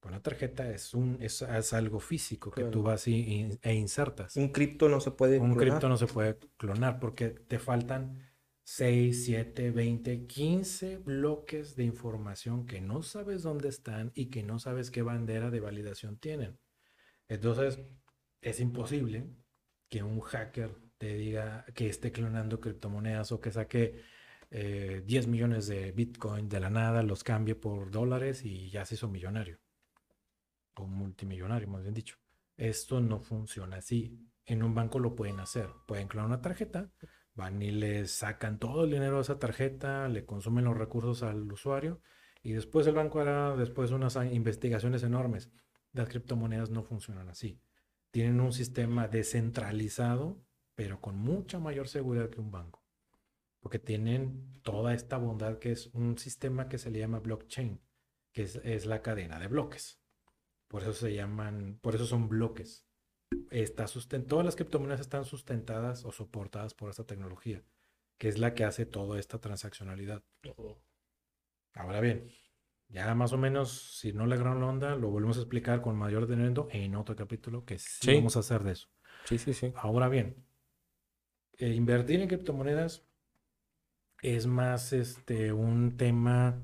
[0.02, 4.36] Una tarjeta es, un, es, es algo físico que tú vas y- y- e insertas.
[4.36, 5.68] Un cripto no se puede Un clonar.
[5.68, 8.18] cripto no se puede clonar porque te faltan
[8.64, 14.58] 6, 7, 20, 15 bloques de información que no sabes dónde están y que no
[14.58, 16.58] sabes qué bandera de validación tienen.
[17.28, 17.80] Entonces,
[18.42, 19.30] es imposible
[19.88, 24.02] que un hacker te diga que esté clonando criptomonedas o que saque
[24.50, 28.96] 10 eh, millones de Bitcoin de la nada, los cambie por dólares y ya se
[28.96, 29.60] hizo millonario.
[30.74, 32.16] O multimillonario, más bien dicho.
[32.56, 34.18] Esto no funciona así.
[34.44, 35.70] En un banco lo pueden hacer.
[35.86, 36.90] Pueden clonar una tarjeta,
[37.34, 41.50] van y le sacan todo el dinero de esa tarjeta, le consumen los recursos al
[41.50, 42.00] usuario
[42.42, 45.50] y después el banco hará después unas investigaciones enormes.
[45.92, 47.60] Las criptomonedas no funcionan así.
[48.10, 50.42] Tienen un sistema descentralizado,
[50.74, 52.79] pero con mucha mayor seguridad que un banco.
[53.60, 57.80] Porque tienen toda esta bondad que es un sistema que se le llama blockchain,
[58.32, 60.00] que es, es la cadena de bloques.
[60.68, 62.90] Por eso se llaman, por eso son bloques
[63.50, 63.86] está
[64.26, 67.62] todas las criptomonedas están sustentadas o soportadas por esta tecnología,
[68.18, 70.22] que es la que hace toda esta transaccionalidad.
[71.74, 72.30] Ahora bien,
[72.88, 76.68] ya más o menos, si no la onda, lo volvemos a explicar con mayor detenimiento
[76.70, 78.88] en otro capítulo que sí, vamos a hacer de eso.
[79.24, 79.72] Sí, sí, sí.
[79.76, 80.44] Ahora bien,
[81.58, 83.06] eh, invertir en criptomonedas
[84.22, 86.62] es más este un tema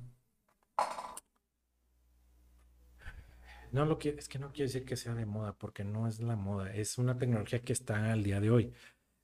[3.77, 6.19] No lo que, es que no quiero decir que sea de moda, porque no es
[6.21, 8.73] la moda, es una tecnología que está al día de hoy.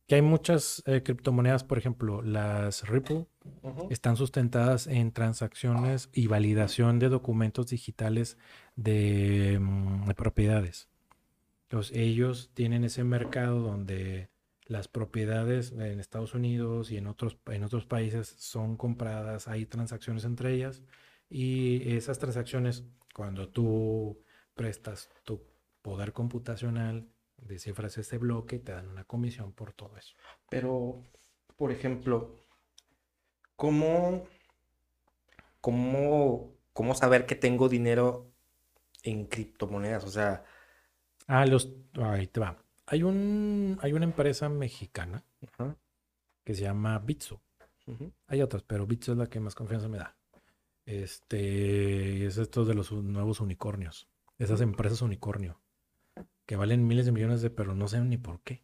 [0.07, 3.27] Que hay muchas eh, criptomonedas, por ejemplo, las Ripple,
[3.89, 8.37] están sustentadas en transacciones y validación de documentos digitales
[8.77, 10.91] de, mm, de propiedades.
[11.63, 14.29] Entonces, ellos tienen ese mercado donde
[14.73, 20.25] las propiedades en Estados Unidos y en otros, en otros países son compradas, hay transacciones
[20.25, 20.83] entre ellas
[21.29, 24.19] y esas transacciones, cuando tú
[24.55, 25.43] prestas tu
[25.83, 27.07] poder computacional,
[27.37, 30.15] descifras ese bloque y te dan una comisión por todo eso.
[30.49, 31.03] Pero,
[31.57, 32.39] por ejemplo,
[33.57, 34.25] ¿cómo,
[35.61, 38.33] cómo, cómo saber que tengo dinero
[39.03, 40.05] en criptomonedas?
[40.05, 40.45] O sea...
[41.27, 41.71] Ah, los...
[42.01, 42.62] Ahí te va.
[42.93, 45.25] Hay, un, hay una empresa mexicana
[46.45, 47.41] que se llama Bitso.
[48.27, 50.15] Hay otras, pero Bitso es la que más confianza me da.
[50.85, 55.61] Este es esto de los nuevos unicornios esas empresas unicornio,
[56.47, 58.63] que valen miles de millones de, pero no sé ni por qué.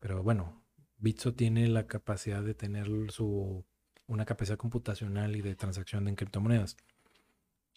[0.00, 0.62] Pero bueno,
[0.98, 3.64] Bitso tiene la capacidad de tener su,
[4.06, 6.76] una capacidad computacional y de transacción en criptomonedas.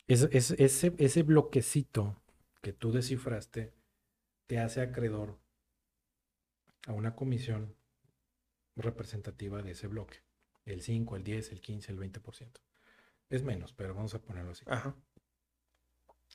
[0.08, 2.20] ese, ese bloquecito
[2.62, 3.74] que tú descifraste
[4.48, 5.38] te hace acreedor
[6.86, 7.76] a una comisión
[8.76, 10.24] representativa de ese bloque.
[10.66, 12.62] El 5, el 10, el 15, el 20%.
[13.30, 14.66] Es menos, pero vamos a ponerlo así.
[14.68, 14.96] Ajá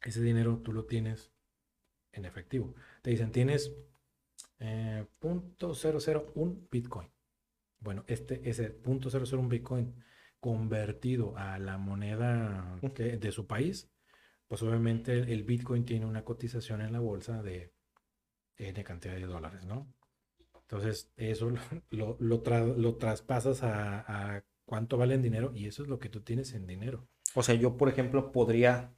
[0.05, 1.33] ese dinero tú lo tienes
[2.13, 2.75] en efectivo.
[3.03, 3.73] Te dicen, tienes
[4.59, 7.11] eh, .001 Bitcoin.
[7.79, 9.95] Bueno, este, ese .001 Bitcoin
[10.39, 13.91] convertido a la moneda de su país,
[14.49, 17.73] pues obviamente el, Bitcoin tiene una cotización en la bolsa de
[18.57, 19.93] N cantidad de dólares, ¿no?
[20.71, 21.53] Entonces, eso
[21.91, 26.21] lo, lo, traspasas a, a cuánto vale en dinero y eso es lo que tú
[26.21, 27.09] tienes en dinero.
[27.35, 28.95] O sea, yo, por ejemplo, podría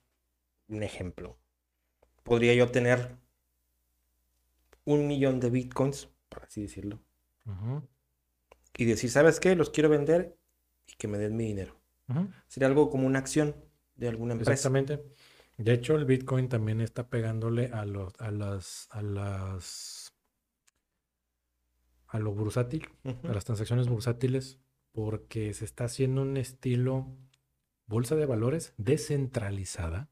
[0.68, 1.38] un ejemplo.
[2.22, 3.16] Podría yo tener
[4.84, 7.00] un millón de bitcoins, por así decirlo.
[8.76, 9.54] Y decir, ¿sabes qué?
[9.54, 10.36] Los quiero vender
[10.86, 11.80] y que me den mi dinero.
[12.48, 13.56] Sería algo como una acción
[13.94, 14.52] de alguna empresa.
[14.52, 15.02] Exactamente.
[15.56, 20.01] De hecho, el Bitcoin también está pegándole a los, a las, a las,
[22.12, 24.60] a lo bursátil, a las transacciones bursátiles,
[24.92, 27.06] porque se está haciendo un estilo
[27.86, 30.10] bolsa de valores descentralizada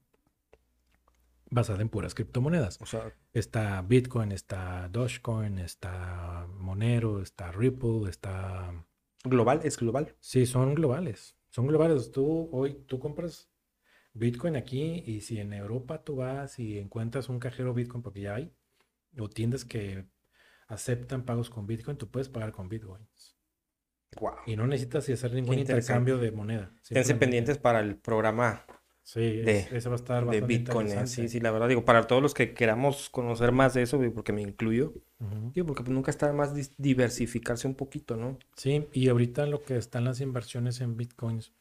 [1.51, 2.81] basada en puras criptomonedas.
[2.81, 8.73] O sea, está Bitcoin, está Dogecoin, está Monero, está Ripple, está...
[9.23, 9.61] ¿Global?
[9.63, 10.15] ¿Es global?
[10.19, 11.37] Sí, son globales.
[11.49, 12.11] Son globales.
[12.11, 13.51] Tú hoy, tú compras
[14.13, 18.35] Bitcoin aquí y si en Europa tú vas y encuentras un cajero Bitcoin, porque ya
[18.35, 18.51] hay,
[19.19, 20.07] o tiendas que
[20.71, 23.37] aceptan pagos con Bitcoin, tú puedes pagar con Bitcoins.
[24.19, 24.33] Wow.
[24.45, 26.73] Y no necesitas hacer ningún intercambio de moneda.
[26.89, 28.65] Estén pendientes para el programa
[29.03, 30.87] Sí, eso va a estar de Bitcoin.
[30.87, 33.99] Eh, sí, sí, la verdad, digo, para todos los que queramos conocer más de eso,
[34.13, 34.93] porque me incluyo,
[35.53, 38.37] digo, porque pues, nunca está más diversificarse un poquito, ¿no?
[38.55, 41.51] Sí, y ahorita lo que están las inversiones en Bitcoins,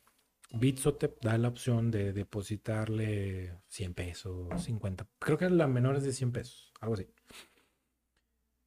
[0.52, 6.04] Bitso te da la opción de depositarle 100 pesos, 50, creo que la menor es
[6.04, 7.08] de 100 pesos, algo así.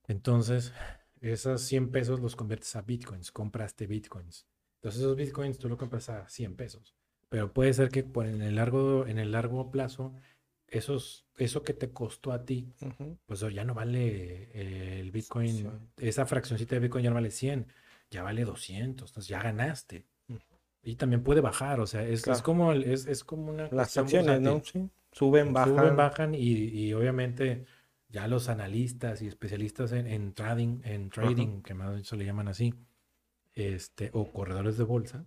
[0.08, 0.74] Entonces,
[1.22, 4.46] esos 100 pesos los conviertes a Bitcoins, compraste Bitcoins.
[4.76, 6.96] Entonces, esos Bitcoins tú lo compras a 100 pesos.
[7.30, 10.14] Pero puede ser que en el largo, en el largo plazo,
[10.68, 12.74] esos, eso que te costó a ti,
[13.26, 17.68] pues ya no vale eh, el Bitcoin, esa fraccioncita de Bitcoin ya no vale 100,
[18.12, 20.06] ya vale 200, entonces ya ganaste.
[20.84, 22.44] Y también puede bajar, o sea, es, es Claro.
[22.44, 24.62] como, el- es, es como una Las acciones, ¿no?
[24.64, 24.90] Sí.
[25.14, 25.78] Suben, bajan.
[25.78, 27.66] Suben, bajan y, y obviamente
[28.14, 32.50] ya los analistas y especialistas en, en trading, en trading, que más se le llaman
[32.50, 32.76] así,
[33.56, 35.26] este, o corredores de bolsa,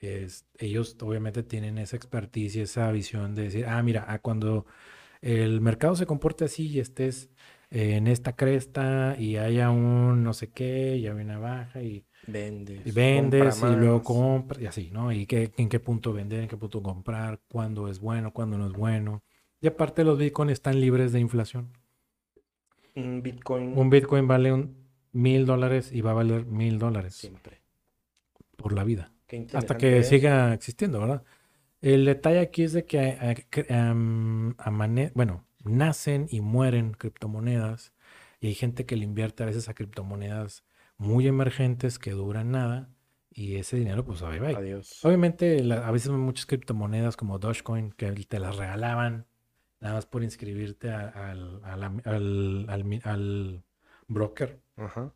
[0.00, 4.66] es- ellos obviamente tienen esa expertise y esa visión de decir, ah, mira, ah, cuando
[5.22, 7.30] el mercado se comporte así y estés
[7.70, 12.84] en esta cresta y haya un no sé qué, y hay una baja y, Vendes.
[12.84, 15.12] y vendes y luego compras y así, ¿no?
[15.12, 18.66] Y qué, en qué punto vender, en qué punto comprar, cuándo es bueno, cuándo no
[18.66, 19.22] es bueno.
[19.60, 21.72] Y aparte los Bitcoin están libres de inflación.
[22.96, 24.76] Un Bitcoin Un Bitcoin vale un
[25.12, 27.60] mil dólares y va a valer mil dólares siempre.
[28.56, 29.12] por la vida.
[29.52, 30.08] Hasta que es.
[30.08, 31.22] siga existiendo, ¿verdad?
[31.80, 33.44] El detalle aquí es de que eh,
[34.58, 37.92] amane- bueno, nacen y mueren criptomonedas
[38.40, 40.64] y hay gente que le invierte a veces a criptomonedas
[40.98, 42.88] muy emergentes que duran nada
[43.30, 44.54] y ese dinero pues bye bye.
[44.54, 45.04] Adiós.
[45.04, 49.26] Obviamente la- a veces hay muchas criptomonedas como Dogecoin que te las regalaban
[49.84, 53.62] nada más por inscribirte a- al, a la- al- al al
[54.08, 54.58] broker.
[54.76, 55.12] Ajá.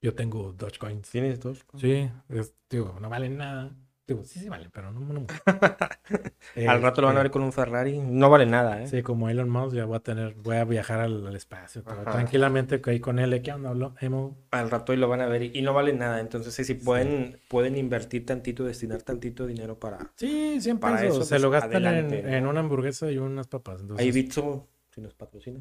[0.00, 1.10] Yo tengo Dogecoins.
[1.10, 1.66] ¿Tienes dos?
[1.76, 3.74] Sí, es- digo, no valen nada.
[4.06, 5.34] Digo, sí, sí valen, pero no, no mucho.
[6.68, 7.98] Al rato lo van a ver Este, con un Ferrari.
[7.98, 8.86] No vale nada, ¿eh?
[8.86, 11.82] Sí, como Elon Musk ya voy a tener, voy a viajar al, al espacio.
[11.82, 12.02] todo.
[12.04, 13.70] Tranquilamente ahí con él, ¿qué onda?
[13.70, 14.36] Hablo, Emo?
[14.52, 16.20] Al rato y lo van a ver y, y no vale nada.
[16.20, 20.12] Entonces, sí, sí, pueden, pueden invertir tantito, destinar tantito dinero para...
[20.14, 21.16] Sí, 100 Para pesos.
[21.16, 22.50] eso, Se pues, lo gastan en- adelante, en, ¿no?
[22.50, 23.80] una hamburguesa y unas papas.
[23.80, 25.58] Entonces, Ahí Bitso, si nos patrocina.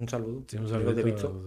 [0.00, 0.44] Un saludo.
[0.48, 1.42] Sí, un amigos de Bitso.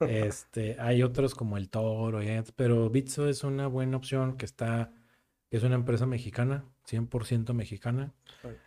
[0.00, 4.92] Este, hay otros como el Toro, y pero Bitso es una buena opción que está,
[5.50, 8.12] que es una empresa mexicana, 100% mexicana,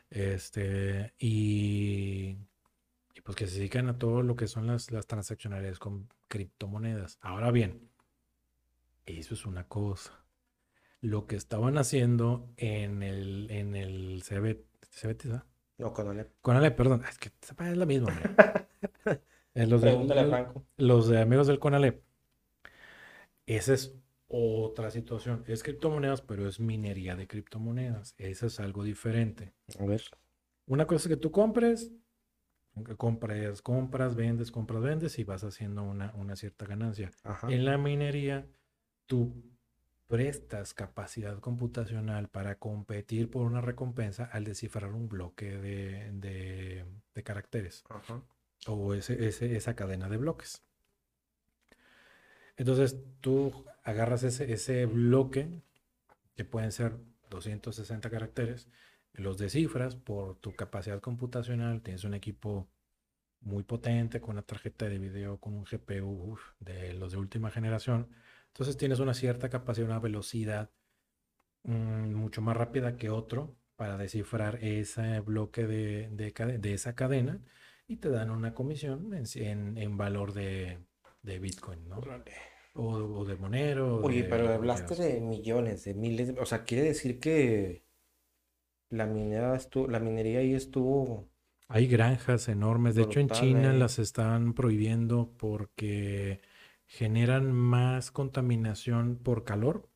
[0.09, 2.37] este, y,
[3.13, 7.17] y pues que se dedican a todo lo que son las, las transaccionalidades con criptomonedas.
[7.21, 7.89] Ahora bien,
[9.05, 10.23] eso es una cosa.
[11.01, 15.25] Lo que estaban haciendo en el, en el CB, CBT.
[15.79, 16.31] No, con Alep.
[16.41, 18.13] Con Ale, perdón, es que es la misma.
[19.53, 19.91] Eh, los de-
[20.29, 20.65] Franco.
[20.77, 22.01] los de amigos del Conalep.
[23.45, 23.93] Esa es
[24.31, 25.43] otra situación.
[25.47, 28.15] Es criptomonedas, pero es minería de criptomonedas.
[28.17, 29.53] Eso es algo diferente.
[29.79, 30.01] A ver.
[30.67, 31.91] Una cosa es que tú compres,
[32.97, 37.11] compras, compras, vendes, compras, vendes y vas haciendo una, una cierta ganancia.
[37.23, 37.51] Ajá.
[37.51, 38.47] En la minería,
[39.05, 39.43] tú
[40.07, 47.23] prestas capacidad computacional para competir por una recompensa al descifrar un bloque de, de- de
[47.23, 48.21] caracteres Ajá.
[48.67, 50.63] o ese, ese- esa cadena de bloques.
[52.61, 55.49] Entonces tú agarras ese, bloque,
[56.35, 56.97] que pueden ser
[57.31, 58.69] 260 caracteres,
[59.13, 62.69] los descifras por tu capacidad computacional, tienes un equipo
[63.41, 67.51] muy potente con una tarjeta de video, con un GPU uf, de los de última
[67.51, 68.09] generación.
[68.49, 70.69] Entonces tienes una cierta capacidad, una velocidad
[71.63, 77.39] mm, mucho más rápida que otro para descifrar ese bloque de, de de esa cadena
[77.87, 80.79] y te dan una comisión en, en- en valor de,
[81.39, 82.01] Bitcoin, ¿no?
[82.73, 82.83] O,
[83.19, 84.01] o de Monero.
[84.01, 87.83] Oye, de pero hablaste de millones, de miles, o sea, quiere decir que
[88.89, 91.29] la minera estuvo, la minería ahí estuvo,
[91.67, 92.95] Hay granjas enormes.
[92.95, 93.77] De hecho, en China eh.
[93.77, 96.41] las están prohibiendo porque
[96.85, 99.89] generan más contaminación por calor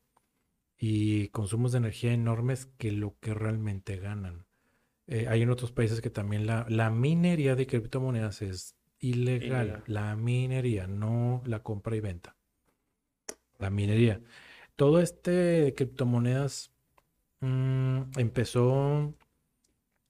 [0.78, 4.46] y consumos de energía enormes que lo que realmente ganan.
[5.06, 9.66] Eh, hay en otros países que también la, la minería de criptomonedas es ilegal.
[9.66, 9.84] Ilegal.
[9.86, 12.35] La minería, no la compra y venta.
[13.58, 14.20] La minería.
[14.76, 16.72] Todo este de criptomonedas
[17.40, 19.14] mm, empezó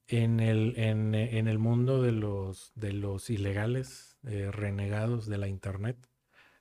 [0.09, 5.49] en el, en, en el mundo de los, de los ilegales, eh, renegados de la
[5.49, 5.97] internet,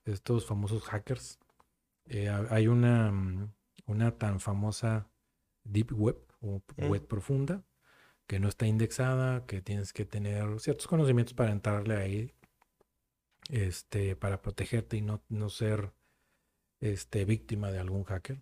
[0.06, 1.40] estos famosos hackers.
[2.08, 3.52] Eh, ha- hay una, mm,
[3.88, 5.10] una tan famosa
[5.64, 6.86] Deep Web o Mm.
[6.90, 7.64] web profunda
[8.28, 12.34] que no está indexada, que tienes que tener ciertos conocimientos para entrarle ahí,
[13.50, 15.92] este, para protegerte y no, no ser
[16.94, 18.42] este, víctima de algún hacker.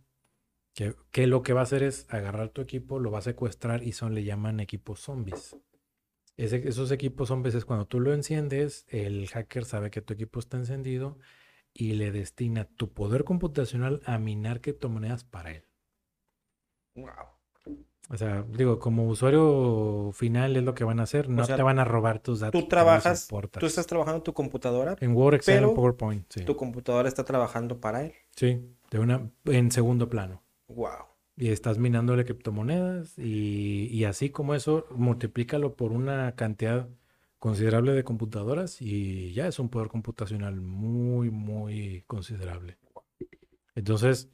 [0.74, 3.84] Que, que lo que va a hacer es agarrar tu equipo, lo va a secuestrar
[3.84, 5.56] y son, le llaman equipos zombies.
[6.36, 10.58] Esos equipos zombies es cuando tú lo enciendes, el hacker sabe que tu equipo está
[10.58, 11.20] encendido
[11.74, 15.66] y le destina tu poder computacional a minar criptomonedas para él.
[16.96, 17.43] wow.
[18.10, 21.64] O sea, digo, como usuario final es lo que van a hacer, no sea, te
[21.64, 22.60] van a robar tus datos.
[22.60, 23.60] Tú no trabajas, importa.
[23.60, 26.44] tú estás trabajando en tu computadora, en Word, Excel, en pero PowerPoint, sí.
[26.44, 28.14] tu computadora está trabajando para él.
[28.36, 30.44] Sí, de una, en segundo plano.
[30.68, 31.06] Wow.
[31.38, 36.88] Y estás minándole criptomonedas y, y así como eso, multiplícalo por una cantidad
[37.40, 42.78] considerable de computadoras y ya es un poder computacional muy, muy considerable.
[43.76, 44.30] Entonces,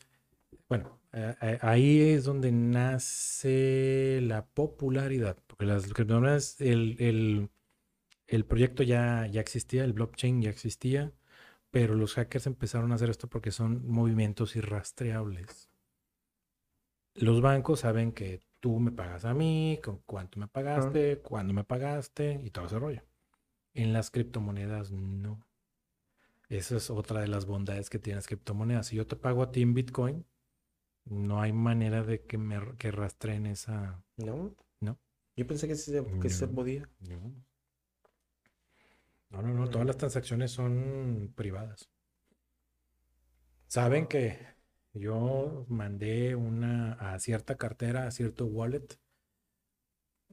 [0.68, 7.50] bueno, ahí es donde nace la popularidad, porque las criptomonedas, el, el,
[8.28, 11.14] el proyecto ya, ya existía, el blockchain ya existía,
[11.72, 15.70] pero los hackers empezaron a hacer esto porque son movimientos irrastreables.
[17.16, 21.64] Los bancos saben que tú me pagas a mí, con cuánto me pagaste, cuándo me
[21.64, 23.04] pagaste y todo ese rollo.
[23.74, 25.46] En las criptomonedas no.
[26.50, 28.88] Esa es otra de las bondades que tienen las criptomonedas.
[28.88, 30.26] Si yo te pago a ti en Bitcoin,
[31.10, 34.04] no hay manera de que me que rastreen esa.
[34.18, 34.56] ¿No?
[34.80, 35.00] No.
[35.36, 36.90] Yo pensé que se, que se podía.
[37.00, 37.34] No.
[39.30, 39.70] No, no, no.
[39.70, 41.90] Todas las transacciones son privadas.
[43.68, 44.40] Saben que
[44.94, 49.00] yo mandé una a cierta cartera, a cierto wallet.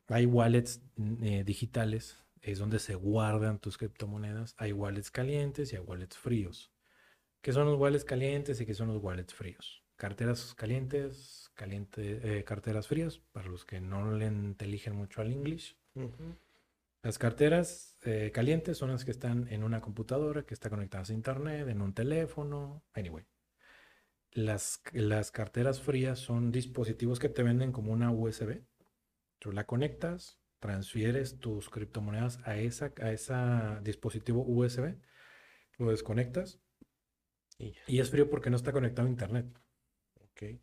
[0.09, 0.81] Hay wallets
[1.23, 4.55] eh, digitales, es donde se guardan tus criptomonedas.
[4.57, 6.73] Hay wallets calientes y hay wallets fríos.
[7.43, 9.86] ¿Qué son los wallets calientes y qué son los wallets fríos?
[9.97, 15.77] Carteras calientes, caliente, eh, carteras frías, para los que no le inteligen mucho al inglés.
[17.03, 21.13] Las carteras eh, calientes son las que están en una computadora, que está conectada a
[21.15, 23.25] internet, en un teléfono, anyway.
[24.33, 28.63] Las, las carteras frías son dispositivos que te venden como una USB.
[29.39, 33.35] Tú la conectas, transfieres tus criptomonedas a esa a ese
[33.83, 34.97] dispositivo USB,
[35.79, 36.61] lo desconectas
[37.59, 39.47] y, es frío porque no está conectado a internet.
[40.37, 40.61] Ok.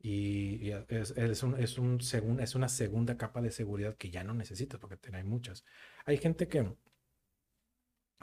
[0.00, 4.34] Y, es, es, un, es, un es una segunda capa de seguridad que ya no
[4.34, 5.64] necesitas porque hay muchas.
[6.04, 6.76] Hay gente que,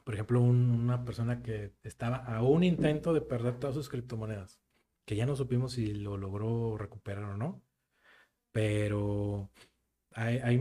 [0.04, 4.62] por ejemplo, una persona que estaba a un intento de perder todas sus criptomonedas,
[5.06, 7.64] que ya no supimos si lo logró recuperar o no,
[8.52, 9.50] pero
[10.12, 10.60] hay, hay,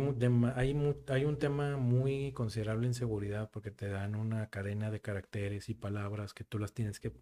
[0.56, 5.74] hay, un tema muy considerable en seguridad porque te dan una cadena de caracteres y
[5.74, 7.12] palabras que tú las tienes que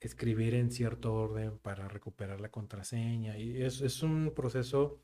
[0.00, 3.38] escribir en cierto orden para recuperar la contraseña.
[3.38, 5.00] Y es, es un proceso,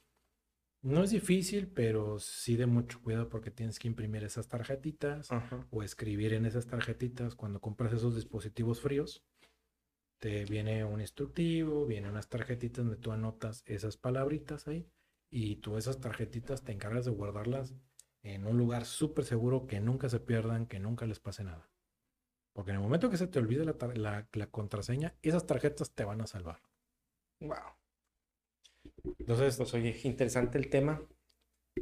[0.82, 5.28] no es difícil, pero sí de mucho cuidado porque tienes que imprimir esas tarjetitas
[5.70, 9.24] o escribir en esas tarjetitas cuando compras esos dispositivos fríos.
[10.18, 14.88] Te viene un instructivo, viene unas tarjetitas donde tú anotas esas palabritas ahí
[15.30, 17.74] y tú esas tarjetitas te encargas de guardarlas
[18.22, 21.70] en un lugar súper seguro que nunca se pierdan, que nunca les pase nada.
[22.56, 26.22] Porque en el momento que se te olvide la, la, contraseña, esas tarjetas te van
[26.22, 26.62] a salvar.
[27.40, 27.58] Wow.
[29.18, 31.02] Entonces, pues oye, interesante el tema.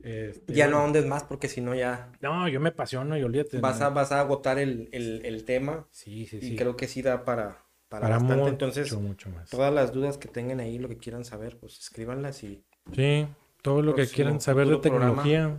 [0.03, 2.11] Este, ya no ahondes más porque si no ya...
[2.21, 3.61] No, yo me apasiono y olvídate.
[3.61, 5.87] Vas, a, vas a agotar el, el, el tema.
[5.93, 6.55] Sí, sí, sí.
[6.55, 8.35] Y creo que sí da para, para, bastante.
[8.35, 9.51] Mucho, Entonces, mucho más.
[9.51, 12.65] todas las dudas que tengan ahí, lo que quieran saber, pues escríbanlas y...
[12.93, 13.29] Sí,
[13.63, 15.57] todo lo que quieran saber de tecnología.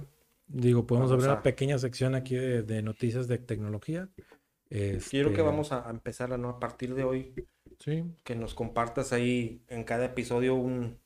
[0.48, 4.10] Digo, podemos abrir una pequeña sección aquí de, de noticias de tecnología.
[4.70, 6.50] Quiero que este, vamos a, empezar a, ¿no?
[6.50, 7.34] a partir de hoy.
[7.80, 8.04] Sí.
[8.24, 10.98] Que nos compartas ahí en cada episodio un,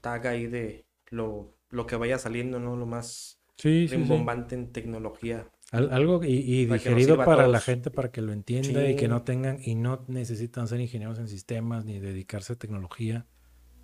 [0.00, 2.76] tag ahí de lo, lo, que vaya saliendo, ¿no?
[2.76, 5.46] Lo más sí, bombante en tecnología.
[5.70, 9.74] algo y, digerido para la gente para que lo entienda y que no tengan y
[9.74, 13.26] no necesitan ser ingenieros en sistemas ni dedicarse a tecnología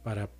[0.03, 0.31] para,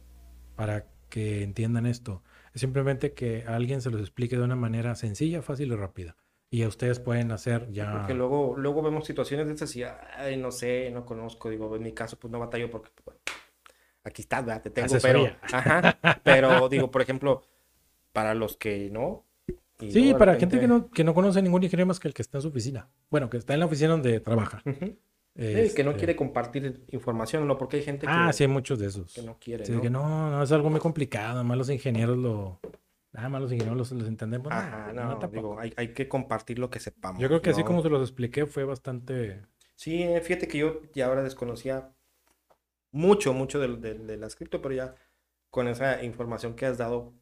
[0.57, 2.23] para que entiendan esto.
[2.55, 6.17] Es simplemente que alguien se los explique de una manera sencilla, fácil y rápida
[6.55, 7.91] y ustedes pueden hacer ya.
[7.91, 11.51] Porque luego, luego vemos situaciones de esas y, ay, no sé, no conozco.
[11.51, 13.17] Digo, en mi caso, pues no batallo porque, pues,
[14.05, 14.63] aquí estás, ¿verdad?
[14.63, 15.27] Te tengo, pero.
[15.43, 15.99] Ajá.
[16.23, 17.43] Pero digo, por ejemplo,
[18.13, 19.27] para los que no.
[19.81, 22.39] Sí, para gente que no, que no conoce ningún ingeniero más que el que está
[22.39, 22.89] en su oficina.
[23.11, 24.63] Bueno, que está en la oficina donde trabaja.
[24.65, 27.59] El que no este quiere compartir información, ¿no?
[27.59, 28.13] Porque hay gente que.
[28.13, 29.13] Ah, sí, hay muchos de esos.
[29.13, 29.67] Que no quiere.
[29.67, 29.83] Sí, ¿no?
[29.83, 31.41] que no, no, es algo muy complicado.
[31.41, 32.61] Además, los ingenieros lo,
[33.15, 34.53] Nada más los ingenieros los, entendemos.
[34.53, 37.23] Ajá, no, digo, hay, hay, que compartir lo que sepamos.
[37.23, 39.41] Yo creo que así como se los expliqué fue bastante...
[39.77, 41.93] Sí, eh, fíjate que yo ya ahora desconocía
[42.91, 44.95] mucho, mucho de, de, la cripto, pero ya
[45.51, 47.15] con esa información que has dado,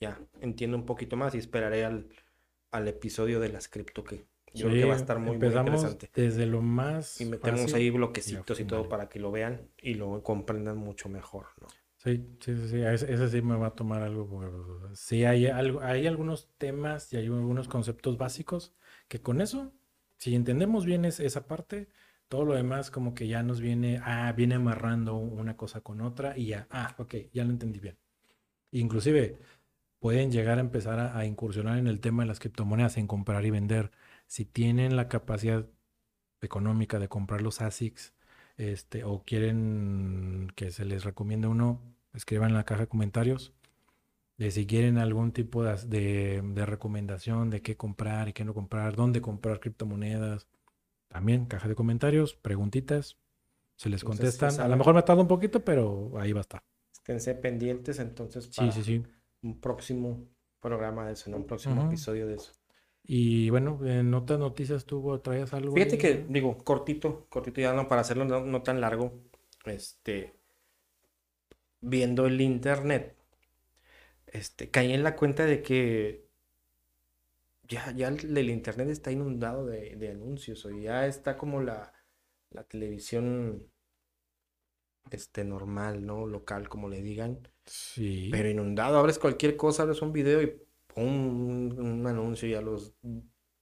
[0.00, 2.08] ya entiendo un poquito más y esperaré al,
[2.70, 4.24] al episodio de las cripto que
[4.54, 6.08] yo creo que va a estar muy, muy interesante.
[6.14, 7.20] Desde lo más.
[7.20, 11.48] Y metemos ahí bloquecitos y, todo para que lo vean y lo comprendan mucho mejor,
[11.60, 11.66] ¿no?
[12.04, 12.76] Sí, sí, sí, sí.
[12.82, 14.28] Ese, sí me va a tomar algo.
[14.28, 18.74] Porque, sí, hay, algo, hay algunos temas y hay algunos conceptos básicos
[19.08, 19.72] que con eso,
[20.18, 21.88] si entendemos bien esa parte,
[22.28, 26.36] todo lo demás como que ya nos viene, ah, viene amarrando una cosa con otra
[26.36, 27.98] y ya, ah, ok, ya lo entendí bien.
[28.72, 29.40] Inclusive
[30.00, 33.44] pueden llegar a empezar a, a incursionar en el tema de las criptomonedas, en comprar
[33.46, 33.92] y vender.
[34.26, 35.66] Si tienen la capacidad
[36.42, 38.14] económica de comprar los ASICs,
[38.56, 43.52] este, o quieren que se les recomiende uno, escriban en la caja de comentarios.
[44.36, 49.20] De si quieren algún tipo de, recomendación de qué comprar y qué no comprar, dónde
[49.20, 50.48] comprar criptomonedas.
[51.08, 53.16] También caja de comentarios, preguntitas.
[53.76, 54.64] Se les Entonces, contestan.
[54.64, 56.62] A lo mejor me tarda un poquito, pero ahí va a estar.
[56.92, 59.02] Esténse pendientes entonces para sí, sí.
[59.42, 60.26] un próximo
[60.60, 61.36] programa de eso, ¿no?
[61.36, 62.52] Un próximo episodio de eso.
[63.06, 65.74] Y bueno, en otras noticias tú traías algo.
[65.74, 65.98] Fíjate ahí?
[65.98, 69.12] que, digo, cortito, cortito ya no, para hacerlo no, no tan largo,
[69.66, 70.32] este,
[71.84, 73.16] viendo el internet,
[74.26, 76.24] este, caí en la cuenta de que
[77.68, 81.92] ya, ya el, el internet está inundado de, de anuncios, o ya está como la,
[82.50, 83.70] la televisión,
[85.10, 86.26] este, normal, ¿no?
[86.26, 88.30] Local, como le digan, Sí.
[88.30, 90.48] pero inundado, abres cualquier cosa, abres un video y
[90.88, 92.94] pum, un, un anuncio y a los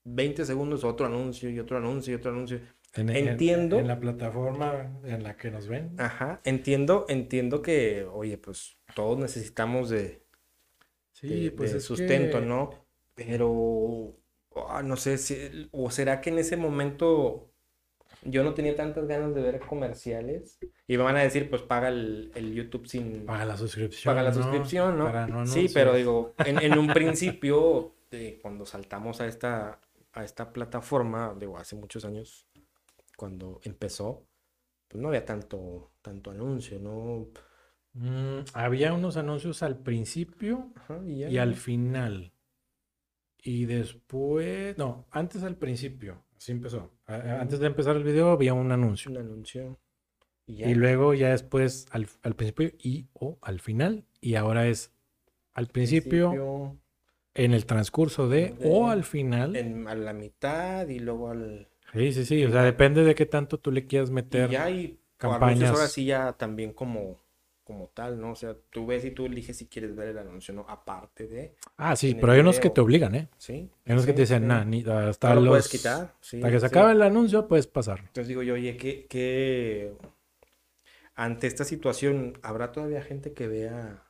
[0.03, 2.59] 20 segundos otro anuncio y otro anuncio y otro anuncio.
[2.95, 3.79] En- en- entiendo.
[3.79, 5.95] En, la plataforma en la que nos ven.
[5.99, 10.23] Ajá, entiendo, entiendo que, oye, pues todos necesitamos de,
[11.11, 12.85] Sí, de- pues de sustento, que- ¿no?
[13.15, 14.15] Pero,
[14.69, 17.51] ah, no sé si, o será que en ese momento
[18.23, 21.89] yo no tenía tantas ganas de ver comerciales y me van a decir, pues paga
[21.89, 24.13] el, el YouTube sin, Paga la suscripción.
[24.15, 24.41] paga la ¿no?
[24.41, 25.05] suscripción, ¿no?
[25.05, 29.79] Para no Sí, pero digo, en, en un principio, de cuando saltamos a esta,
[30.13, 32.47] a esta plataforma, digo, hace muchos años,
[33.17, 34.27] cuando empezó,
[34.87, 37.29] pues no había tanto, tanto anuncio, ¿no?
[37.93, 41.29] Mm, había unos anuncios al principio Ajá, y ya.
[41.29, 42.31] y al final.
[43.45, 46.91] Y después, no, antes al principio, así empezó.
[47.05, 49.11] A- Antes de empezar el video había un anuncio.
[49.11, 49.79] un anuncio.
[50.45, 50.69] Y ya.
[50.69, 54.05] Y luego ya después al, al principio y o al final.
[54.21, 54.91] Y ahora es
[55.53, 56.77] al principio,
[57.35, 59.55] en el transcurso de, de- o al final.
[59.55, 61.67] en- a la mitad y luego al...
[61.93, 62.43] Sí, sí, sí.
[62.45, 64.49] O sea, depende de qué tanto tú le quieras Y meter.
[64.49, 65.33] ya y o campañas.
[65.33, 67.19] anuncios ahora sí ya también como,
[67.63, 68.31] como tal, ¿no?
[68.31, 70.65] O sea, tú ves y tú eliges si quieres ver el anuncio, ¿no?
[70.67, 73.29] Aparte de, Ah, sí, pero hay unos que te obligan, ¿eh?
[73.37, 73.69] ¿sí?
[73.85, 74.47] Hay unos que te dicen, sí.
[74.47, 75.47] nah, ni, hasta No lo los.
[75.47, 76.15] puedes quitar.
[76.21, 78.01] Sí, Hasta que se acabe el anuncio, puedes pasar.
[78.07, 79.93] Entonces digo yo, oye, ¿qué, qué-
[81.15, 84.03] ante esta situación, ¿habrá todavía gente que vea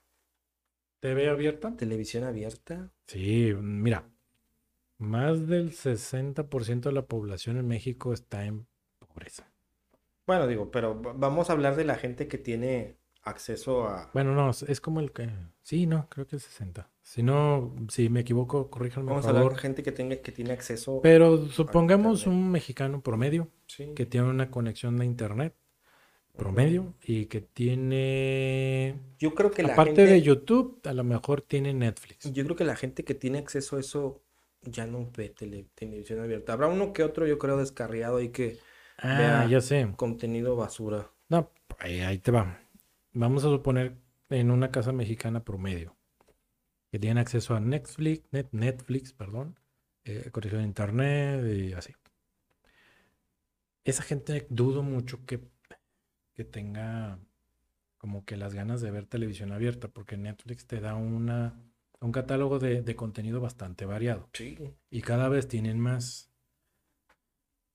[1.01, 1.75] ¿TV abierta?
[1.77, 2.91] televisión abierta?
[3.07, 4.12] Sí, mira.
[4.97, 8.67] Más del 60% de la población en México está en
[8.99, 9.51] pobreza.
[10.25, 14.09] Bueno, digo, pero va- vamos a hablar de la gente que tiene acceso a...
[14.13, 15.29] Bueno, no, es como el que.
[15.61, 16.89] Sí, no, creo que es 60.
[17.01, 19.55] Si no, si me equivoco, corríjanme por Vamos a hablar favor.
[19.55, 20.99] de gente que tenga, que tiene acceso...
[21.03, 23.91] Pero supongamos un mexicano promedio Sí.
[23.95, 25.53] que tiene una conexión de internet
[26.37, 28.95] promedio y que tiene.
[29.19, 30.07] Yo creo que la Aparte gente...
[30.07, 32.31] de YouTube, a lo mejor tiene Netflix.
[32.31, 34.21] Yo creo que la gente que tiene acceso a eso
[34.65, 36.53] ya no ve tele- televisión abierta.
[36.53, 38.57] Habrá uno que otro, yo creo, descarriado y que
[38.97, 39.47] Ah, Vea.
[39.47, 39.91] ya sé.
[39.97, 41.09] contenido basura.
[41.29, 42.59] No, ahí, ahí te va.
[43.13, 43.97] Vamos a suponer
[44.29, 45.95] en una casa mexicana promedio
[46.91, 49.59] que tienen acceso a Netflix, Net- Netflix, perdón,
[50.05, 51.93] eh, conexión a internet y así.
[53.83, 55.41] Esa gente dudo mucho que,
[56.35, 57.19] que tenga
[57.97, 61.59] como que las ganas de ver televisión abierta, porque Netflix te da una,
[62.03, 64.57] un catálogo de, de contenido bastante variado Sí.
[64.89, 66.29] y cada vez tienen más.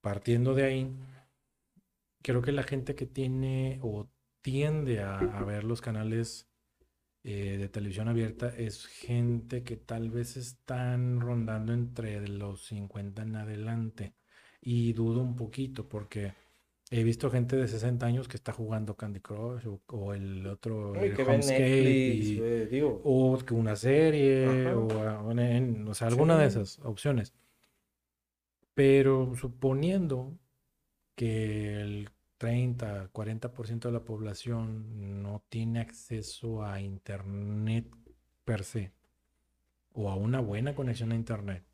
[0.00, 0.90] Partiendo de ahí,
[2.22, 4.08] creo que la gente que tiene o
[4.42, 6.48] tiende a, a ver los canales
[7.24, 13.36] eh, de televisión abierta es gente que tal vez están rondando entre los 50 en
[13.36, 14.14] adelante.
[14.60, 16.34] Y dudo un poquito porque
[16.90, 20.92] he visto gente de 60 años que está jugando Candy Crush o, o el otro,
[20.92, 23.00] Uy, el que Homescape Netflix, y- ve, digo.
[23.04, 26.58] o que una serie, o, a- o sea, alguna de Sí.
[26.58, 27.34] esas opciones.
[28.74, 30.38] Pero suponiendo
[31.14, 37.86] que el 30, 40% de la población no tiene acceso a internet
[38.44, 38.92] per se,
[39.92, 41.64] o a una buena conexión a internet,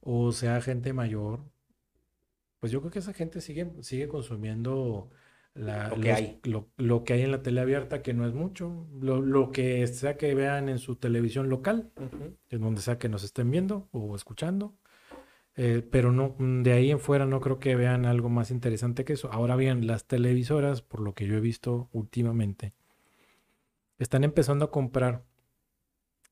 [0.00, 1.44] o sea, gente mayor,
[2.62, 5.10] pues yo creo que esa gente sigue, sigue consumiendo
[5.52, 6.40] la- Lo que los- hay.
[6.44, 9.84] lo- lo que hay en la tele abierta, que no es mucho, lo, lo que
[9.88, 11.90] sea que vean en su televisión local,
[12.50, 14.76] en donde sea que nos estén viendo o escuchando.
[15.56, 19.14] Eh, pero no, de ahí en fuera no creo que vean algo más interesante que
[19.14, 19.32] eso.
[19.32, 22.74] Ahora bien, las televisoras, por lo que yo he visto últimamente,
[23.98, 25.24] están empezando a comprar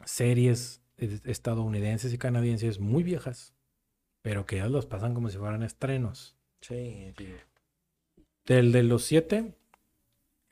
[0.04, 3.52] series eh, estadounidenses y canadienses muy viejas,
[4.22, 6.36] pero que ellas los pasan como si fueran estrenos.
[6.60, 7.12] Sí.
[8.46, 9.54] Del de los siete,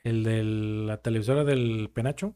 [0.05, 2.35] el de la televisora del Penacho,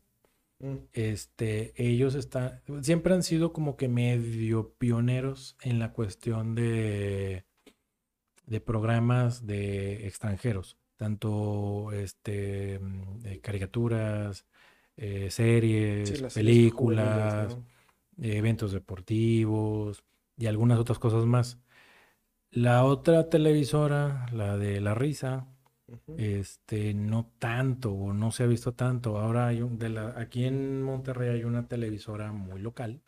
[0.62, 0.76] Mm.
[0.92, 7.44] este, ellos están, siempre han sido como que medio pioneros en la cuestión de,
[8.46, 14.46] de programas de extranjeros, tanto este, mm, de caricaturas,
[14.96, 17.56] eh, series, Sí, las series películas, juveniles,
[18.18, 18.24] ¿no?
[18.24, 20.04] eventos deportivos
[20.36, 21.60] y algunas otras cosas más.
[22.50, 25.48] La otra televisora, la de La Risa,
[26.16, 29.18] este, no tanto o no se ha visto tanto.
[29.18, 33.02] Ahora hay un, de la, aquí en Monterrey hay una televisora muy local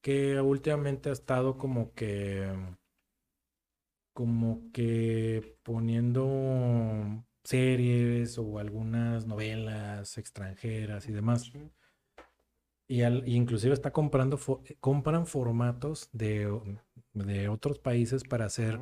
[0.00, 2.48] que últimamente ha estado como que,
[4.12, 11.50] como que poniendo series o algunas novelas extranjeras y demás.
[12.88, 14.40] Y al, inclusive está comprando,
[14.80, 16.50] compran formatos de,
[17.12, 18.80] de, otros países para hacer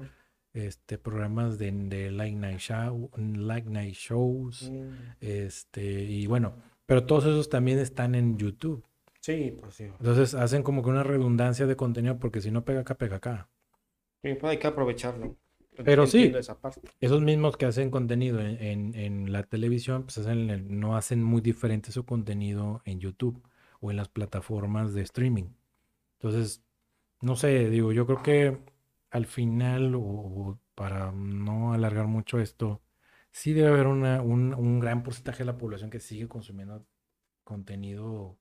[0.55, 4.71] este, programas de, de late, night show, late night shows.
[4.71, 4.91] Mm.
[5.21, 6.55] Este, y bueno,
[6.87, 8.85] pero todos esos también están en YouTube.
[9.21, 9.85] Sí, pues sí.
[9.85, 13.49] Entonces hacen como que una redundancia de contenido porque si no pega acá, pega acá.
[14.23, 15.37] Sí, pues hay que aprovecharlo.
[15.85, 16.33] Pero sí,
[17.01, 21.93] esos mismos que hacen contenido en, en, la televisión, pues hacen, no hacen muy diferente
[21.93, 23.43] su contenido en YouTube
[23.81, 25.51] o en las plataformas de streaming.
[26.19, 26.63] Entonces,
[27.21, 28.59] no sé, digo, yo creo que
[29.11, 32.83] al final, o, para no alargar mucho esto,
[33.31, 36.87] sí debe haber una, un, un gran porcentaje de la población que sigue consumiendo
[37.45, 38.39] contenido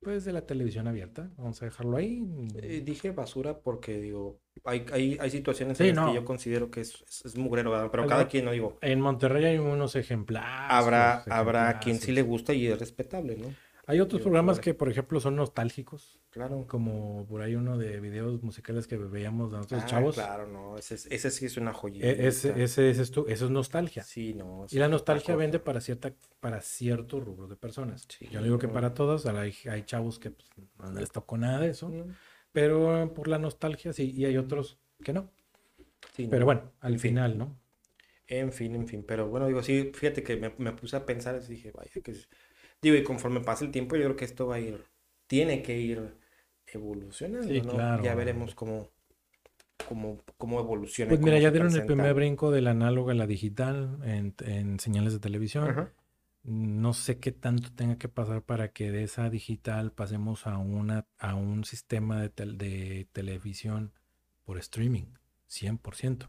[0.00, 2.24] pues de la televisión abierta, vamos a dejarlo ahí.
[2.62, 6.82] Eh, dije basura porque digo, hay, hay, hay situaciones en las que yo considero que
[6.82, 8.78] es, es, mugrero, pero cada quien, no digo.
[8.80, 10.50] En Monterrey hay unos ejemplares.
[10.70, 13.48] Habrá, habrá quien sí le gusta y es respetable, ¿no?
[13.88, 16.20] Hay otros programas que, por ejemplo, son nostálgicos.
[16.28, 16.66] Claro.
[16.68, 20.14] Como por ahí uno de videos musicales que veíamos de nosotros ah, chavos.
[20.14, 20.76] Claro, no.
[20.76, 22.06] Ese, ese sí es una joyita.
[22.06, 24.02] E, ese, ese, ese, es tu, eso es nostalgia.
[24.02, 24.66] Sí, no.
[24.70, 28.06] Y la nostalgia vende para cierta para cierto rubro de personas.
[28.30, 29.24] Yo digo que para todas.
[29.24, 31.90] Hay, hay chavos que pues, no les tocó nada de eso.
[32.52, 34.12] Pero por la nostalgia sí.
[34.14, 35.30] Y hay otros que no.
[36.28, 37.58] pero bueno, al final, ¿no?
[38.26, 39.02] En fin, en fin.
[39.08, 42.14] Pero bueno, digo, sí, fíjate que me, me puse a pensar y dije, vaya, que
[42.80, 44.84] Digo, y conforme pase el tiempo, yo creo que esto va a ir,
[45.26, 46.14] tiene que ir
[46.66, 48.02] evolucionando, sí, Claro.
[48.04, 48.90] Ya veremos cómo,
[49.88, 51.08] cómo, cómo evoluciona.
[51.08, 55.12] Pues mira, ya dieron el primer brinco del análogo a la digital en, en señales
[55.12, 55.90] de televisión.
[56.44, 61.06] No sé qué tanto tenga que pasar para que de esa digital pasemos a, una,
[61.18, 63.92] a un sistema de, de televisión
[64.44, 65.06] por streaming,
[65.50, 66.28] 100%.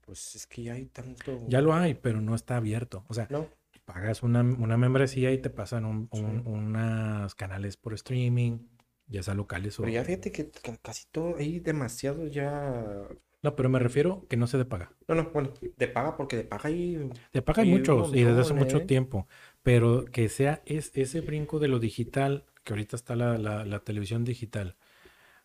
[0.00, 1.44] Pues es que ya hay tanto.
[1.46, 3.04] Ya lo hay, pero no está abierto.
[3.08, 3.46] O sea, no
[3.88, 6.08] pagas una, membresía y te pasan un,
[6.44, 8.58] unos canales por streaming,
[9.06, 9.82] ya sea locales o...
[9.82, 10.50] Pero ya fíjate que
[10.82, 12.84] casi todo, hay demasiado ya...
[13.40, 14.92] No, pero me refiero que no se de paga.
[15.06, 17.10] No, no, bueno, de paga porque de paga hay...
[17.32, 18.84] De paga hay muchos y desde hace mucho ¿eh?
[18.84, 19.26] tiempo,
[19.62, 24.22] pero que sea es, ese brinco de lo digital, que ahorita está la, la televisión
[24.22, 24.76] digital,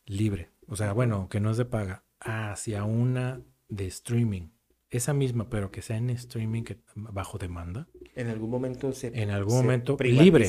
[0.06, 4.50] libre, o sea, bueno, que no es de paga, hacia una de streaming
[4.98, 7.88] esa misma, pero que sea en streaming que, bajo demanda.
[8.16, 10.48] En algún momento se, en algún momento libre.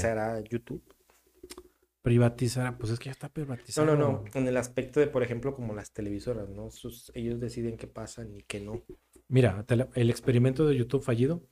[0.49, 0.83] YouTube.
[2.03, 3.87] Privatizará, pues es que ya está privatizado.
[3.87, 4.25] No, no, no.
[4.35, 6.69] En el aspecto de, por ejemplo, como las televisoras, ¿no?
[7.15, 8.83] ellos deciden qué pasa y qué no.
[9.29, 9.65] Mira,
[9.95, 11.43] el experimento de YouTube fallido,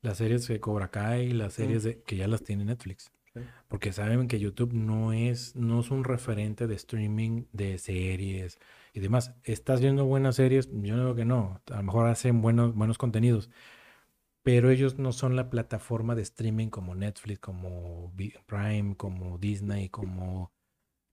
[0.00, 3.10] las series de Cobra Kai, las series de, que ya las tiene Netflix.
[3.68, 8.58] Porque saben que YouTube no es, no es un referente de streaming de series,
[8.96, 9.34] y demás.
[9.44, 10.70] ¿Estás viendo buenas series?
[10.72, 11.60] Yo no digo que no.
[11.70, 13.50] A lo mejor hacen buenos, buenos contenidos.
[14.42, 18.12] Pero ellos no son la plataforma de streaming como Netflix, como
[18.46, 20.50] Prime, como Disney, como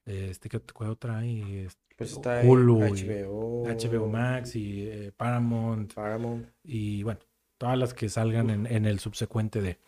[0.06, 1.68] este que otra hay
[1.98, 7.22] pues está Hulu, HBO, HBO Max y eh, Paramount, Paramount y bueno
[7.58, 9.80] todas las que salgan en, en, el subsecuente de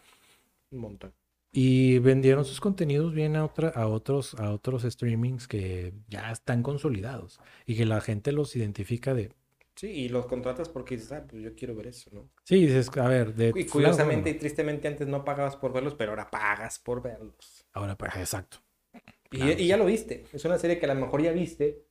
[0.72, 1.14] un montón
[1.58, 6.62] y vendieron sus contenidos bien a, otra, a, otros, a otros streamings que ya están
[6.62, 9.32] consolidados y que la gente los identifica de...
[9.74, 12.30] Sí, y los contratas porque dices, ah, pues yo quiero ver eso, ¿no?
[12.44, 13.54] Sí, dices, a ver, de...
[13.56, 17.66] Y curiosamente y tristemente antes no pagabas por verlos, pero ahora pagas por verlos.
[17.72, 18.58] Ahora pagas, exacto.
[19.32, 20.26] Y, ya lo viste.
[20.34, 21.86] Es una serie que a lo mejor ya viste,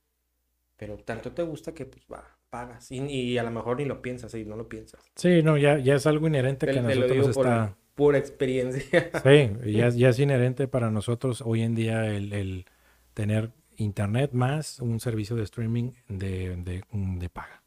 [0.77, 2.91] pero tanto te gusta que pues va, pagas.
[2.91, 5.01] Y, a lo mejor ni lo piensas y no lo piensas.
[5.15, 9.09] Sí, no, ya, ya es algo inherente que a nosotros está pura experiencia.
[9.23, 12.65] Sí, ya, ya, es inherente para nosotros hoy en día el,
[13.13, 17.63] tener internet más un servicio de streaming de, de, de paga.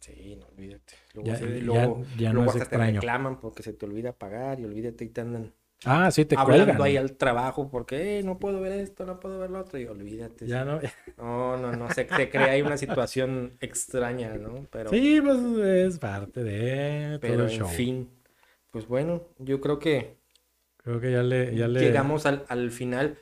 [0.00, 0.94] Sí, no olvídate.
[1.14, 5.04] Luego, ya, luego, ya, no hasta te reclaman porque se te olvida pagar y olvídate
[5.04, 5.52] y te andan
[5.84, 9.38] ah, sí, te hablando ahí al trabajo porque eh, no puedo ver esto, no puedo
[9.38, 10.46] ver lo otro y olvídate.
[10.46, 10.80] Ya no.
[11.16, 14.66] No, no, no, se te crea ahí una situación extraña, ¿no?
[14.70, 18.08] Pero, sí, pues es parte de pero en fin
[18.72, 20.16] pues bueno, yo creo que...
[20.78, 21.52] Creo que ya le...
[21.52, 23.18] Llegamos al, final.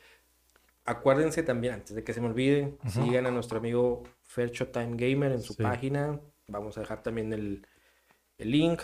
[0.87, 5.33] Acuérdense también, antes de que se me olvide, sigan a nuestro amigo Fercho Time Gamer
[5.33, 6.19] en su página.
[6.47, 7.67] Vamos a dejar también el,
[8.39, 8.81] link.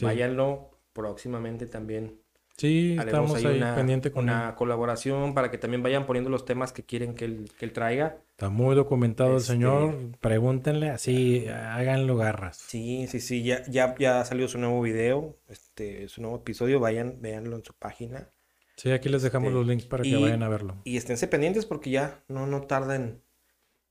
[0.00, 0.70] Váyanlo.
[0.92, 2.18] Próximamente también
[2.58, 4.54] Sí, Haremos estamos ahí ahí una, pendiente con una él.
[4.54, 8.16] colaboración para que también vayan poniendo los temas que quieren que él, que él traiga.
[8.30, 9.94] Está muy documentado Este- el señor.
[10.20, 12.56] Pregúntenle así, háganlo garras.
[12.56, 17.18] Sí, sí, sí, ya, ya, ya salió su nuevo video, este, su nuevo episodio, vayan,
[17.20, 18.30] véanlo en su página.
[18.76, 20.76] Sí, aquí les dejamos Este, los links para que y- vayan a verlo.
[20.84, 23.22] Y esténse pendientes porque ya no, no tarden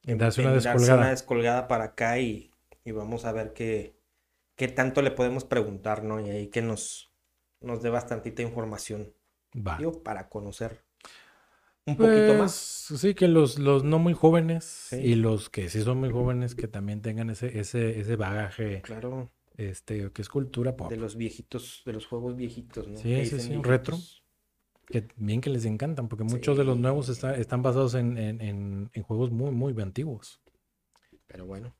[0.05, 1.01] En darse una en darse descolgada.
[1.01, 2.51] una descolgada para acá y,
[2.83, 3.95] y vamos a ver qué,
[4.55, 6.19] qué tanto le podemos preguntar, ¿no?
[6.19, 7.11] Y ahí que nos,
[7.61, 9.13] nos dé bastantita información,
[9.55, 9.77] Va.
[9.77, 10.83] digo, para conocer
[11.85, 12.51] un poquito Pues, más.
[12.53, 14.97] Sí, que los, los no muy jóvenes Sí.
[14.97, 19.29] y los que sí son muy jóvenes que también tengan ese, ese, ese bagaje, Claro,
[19.55, 20.89] este, que es cultura pop.
[20.89, 22.97] de los viejitos, de los juegos viejitos, ¿no?
[22.97, 23.97] Sí, sí, sí, retro.
[24.87, 28.39] Que bien que les encantan, porque muchos de los nuevos está- están basados en, en,
[28.41, 30.41] en- en juegos muy, muy antiguos.
[31.27, 31.75] Pero bueno,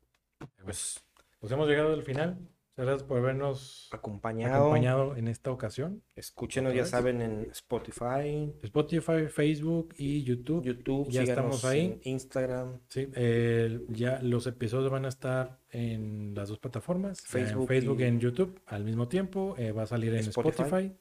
[0.63, 1.03] pues
[1.39, 2.39] Pues hemos llegado al final.
[2.77, 4.55] Muchas gracias por habernos acompañado.
[4.63, 6.03] acompañado en esta ocasión.
[6.13, 10.61] Escúchenos, ya saben, en Spotify, Spotify, Facebook y YouTube.
[10.65, 11.85] YouTube, Ya estamos ahí.
[11.85, 17.61] en Instagram, Sí, el- ya los episodios van a estar en las dos plataformas, Facebook
[17.61, 19.55] en Facebook y- y en YouTube al mismo tiempo.
[19.57, 20.63] eh, va a salir en Spotify.
[20.63, 20.97] Spotify,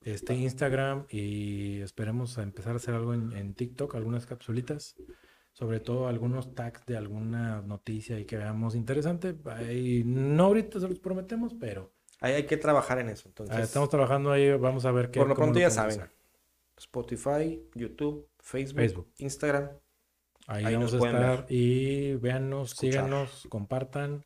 [0.00, 4.96] este Instagram y esperemos a empezar a hacer algo en, en TikTok, algunas capsulitas,
[5.52, 9.36] sobre todo algunos tags de alguna noticia y que veamos interesante.
[9.46, 13.28] Ahí, no ahorita se los prometemos, pero ahí hay que trabajar en eso.
[13.28, 15.20] Entonces, ah, estamos trabajando ahí, vamos a ver qué.
[15.20, 16.00] por lo pronto ya saben.
[16.76, 19.12] Spotify, YouTube, Facebook, Facebook.
[19.18, 19.70] Instagram.
[20.48, 22.92] Ahí, Ahí vamos a estar y véannos, escuchar.
[22.92, 24.24] síganos, compartan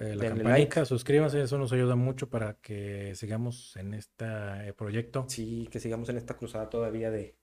[0.00, 0.86] eh, la Denle campanita, like.
[0.86, 5.26] suscríbanse, eso nos ayuda mucho para que sigamos en este proyecto.
[5.28, 7.36] Sí, que sigamos en esta cruzada todavía de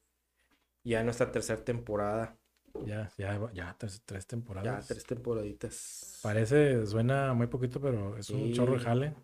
[0.84, 2.38] ya nuestra tercera temporada.
[2.86, 4.88] Ya, ya, ya tres, tres Ya temporadas.
[4.88, 6.19] tres temporaditas.
[6.22, 9.15] Parece, suena muy poquito, pero es un chorro de jale.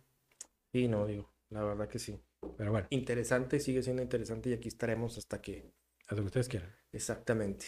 [0.71, 2.19] Sí, no, digo, la verdad que sí.
[2.57, 5.71] Pero bueno, Interesante, sigue siendo interesante y aquí estaremos hasta que...
[6.09, 6.69] lo que ustedes quieran.
[6.91, 7.67] Exactamente.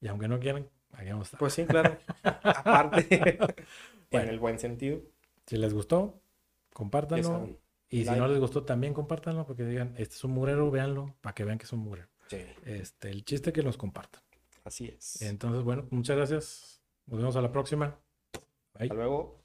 [0.00, 1.38] Y aunque no quieran, aquí vamos a estar.
[1.38, 1.96] Pues sí, claro.
[2.22, 3.38] Aparte,
[4.10, 4.26] Bueno.
[4.26, 5.00] en el buen sentido.
[5.46, 7.58] Si les gustó, ya compártanlo.
[7.90, 11.34] Y si no les gustó, también compártanlo porque digan, este es un mugrero, véanlo, para
[11.34, 12.08] que vean que es un mugrero.
[12.28, 14.22] Sí, Este, el chiste es que los compartan.
[14.68, 15.20] Así es.
[15.22, 16.80] Entonces, bueno, muchas gracias.
[17.06, 17.98] Nos vemos a la próxima.
[18.74, 18.84] Bye.
[18.84, 19.37] Hasta luego.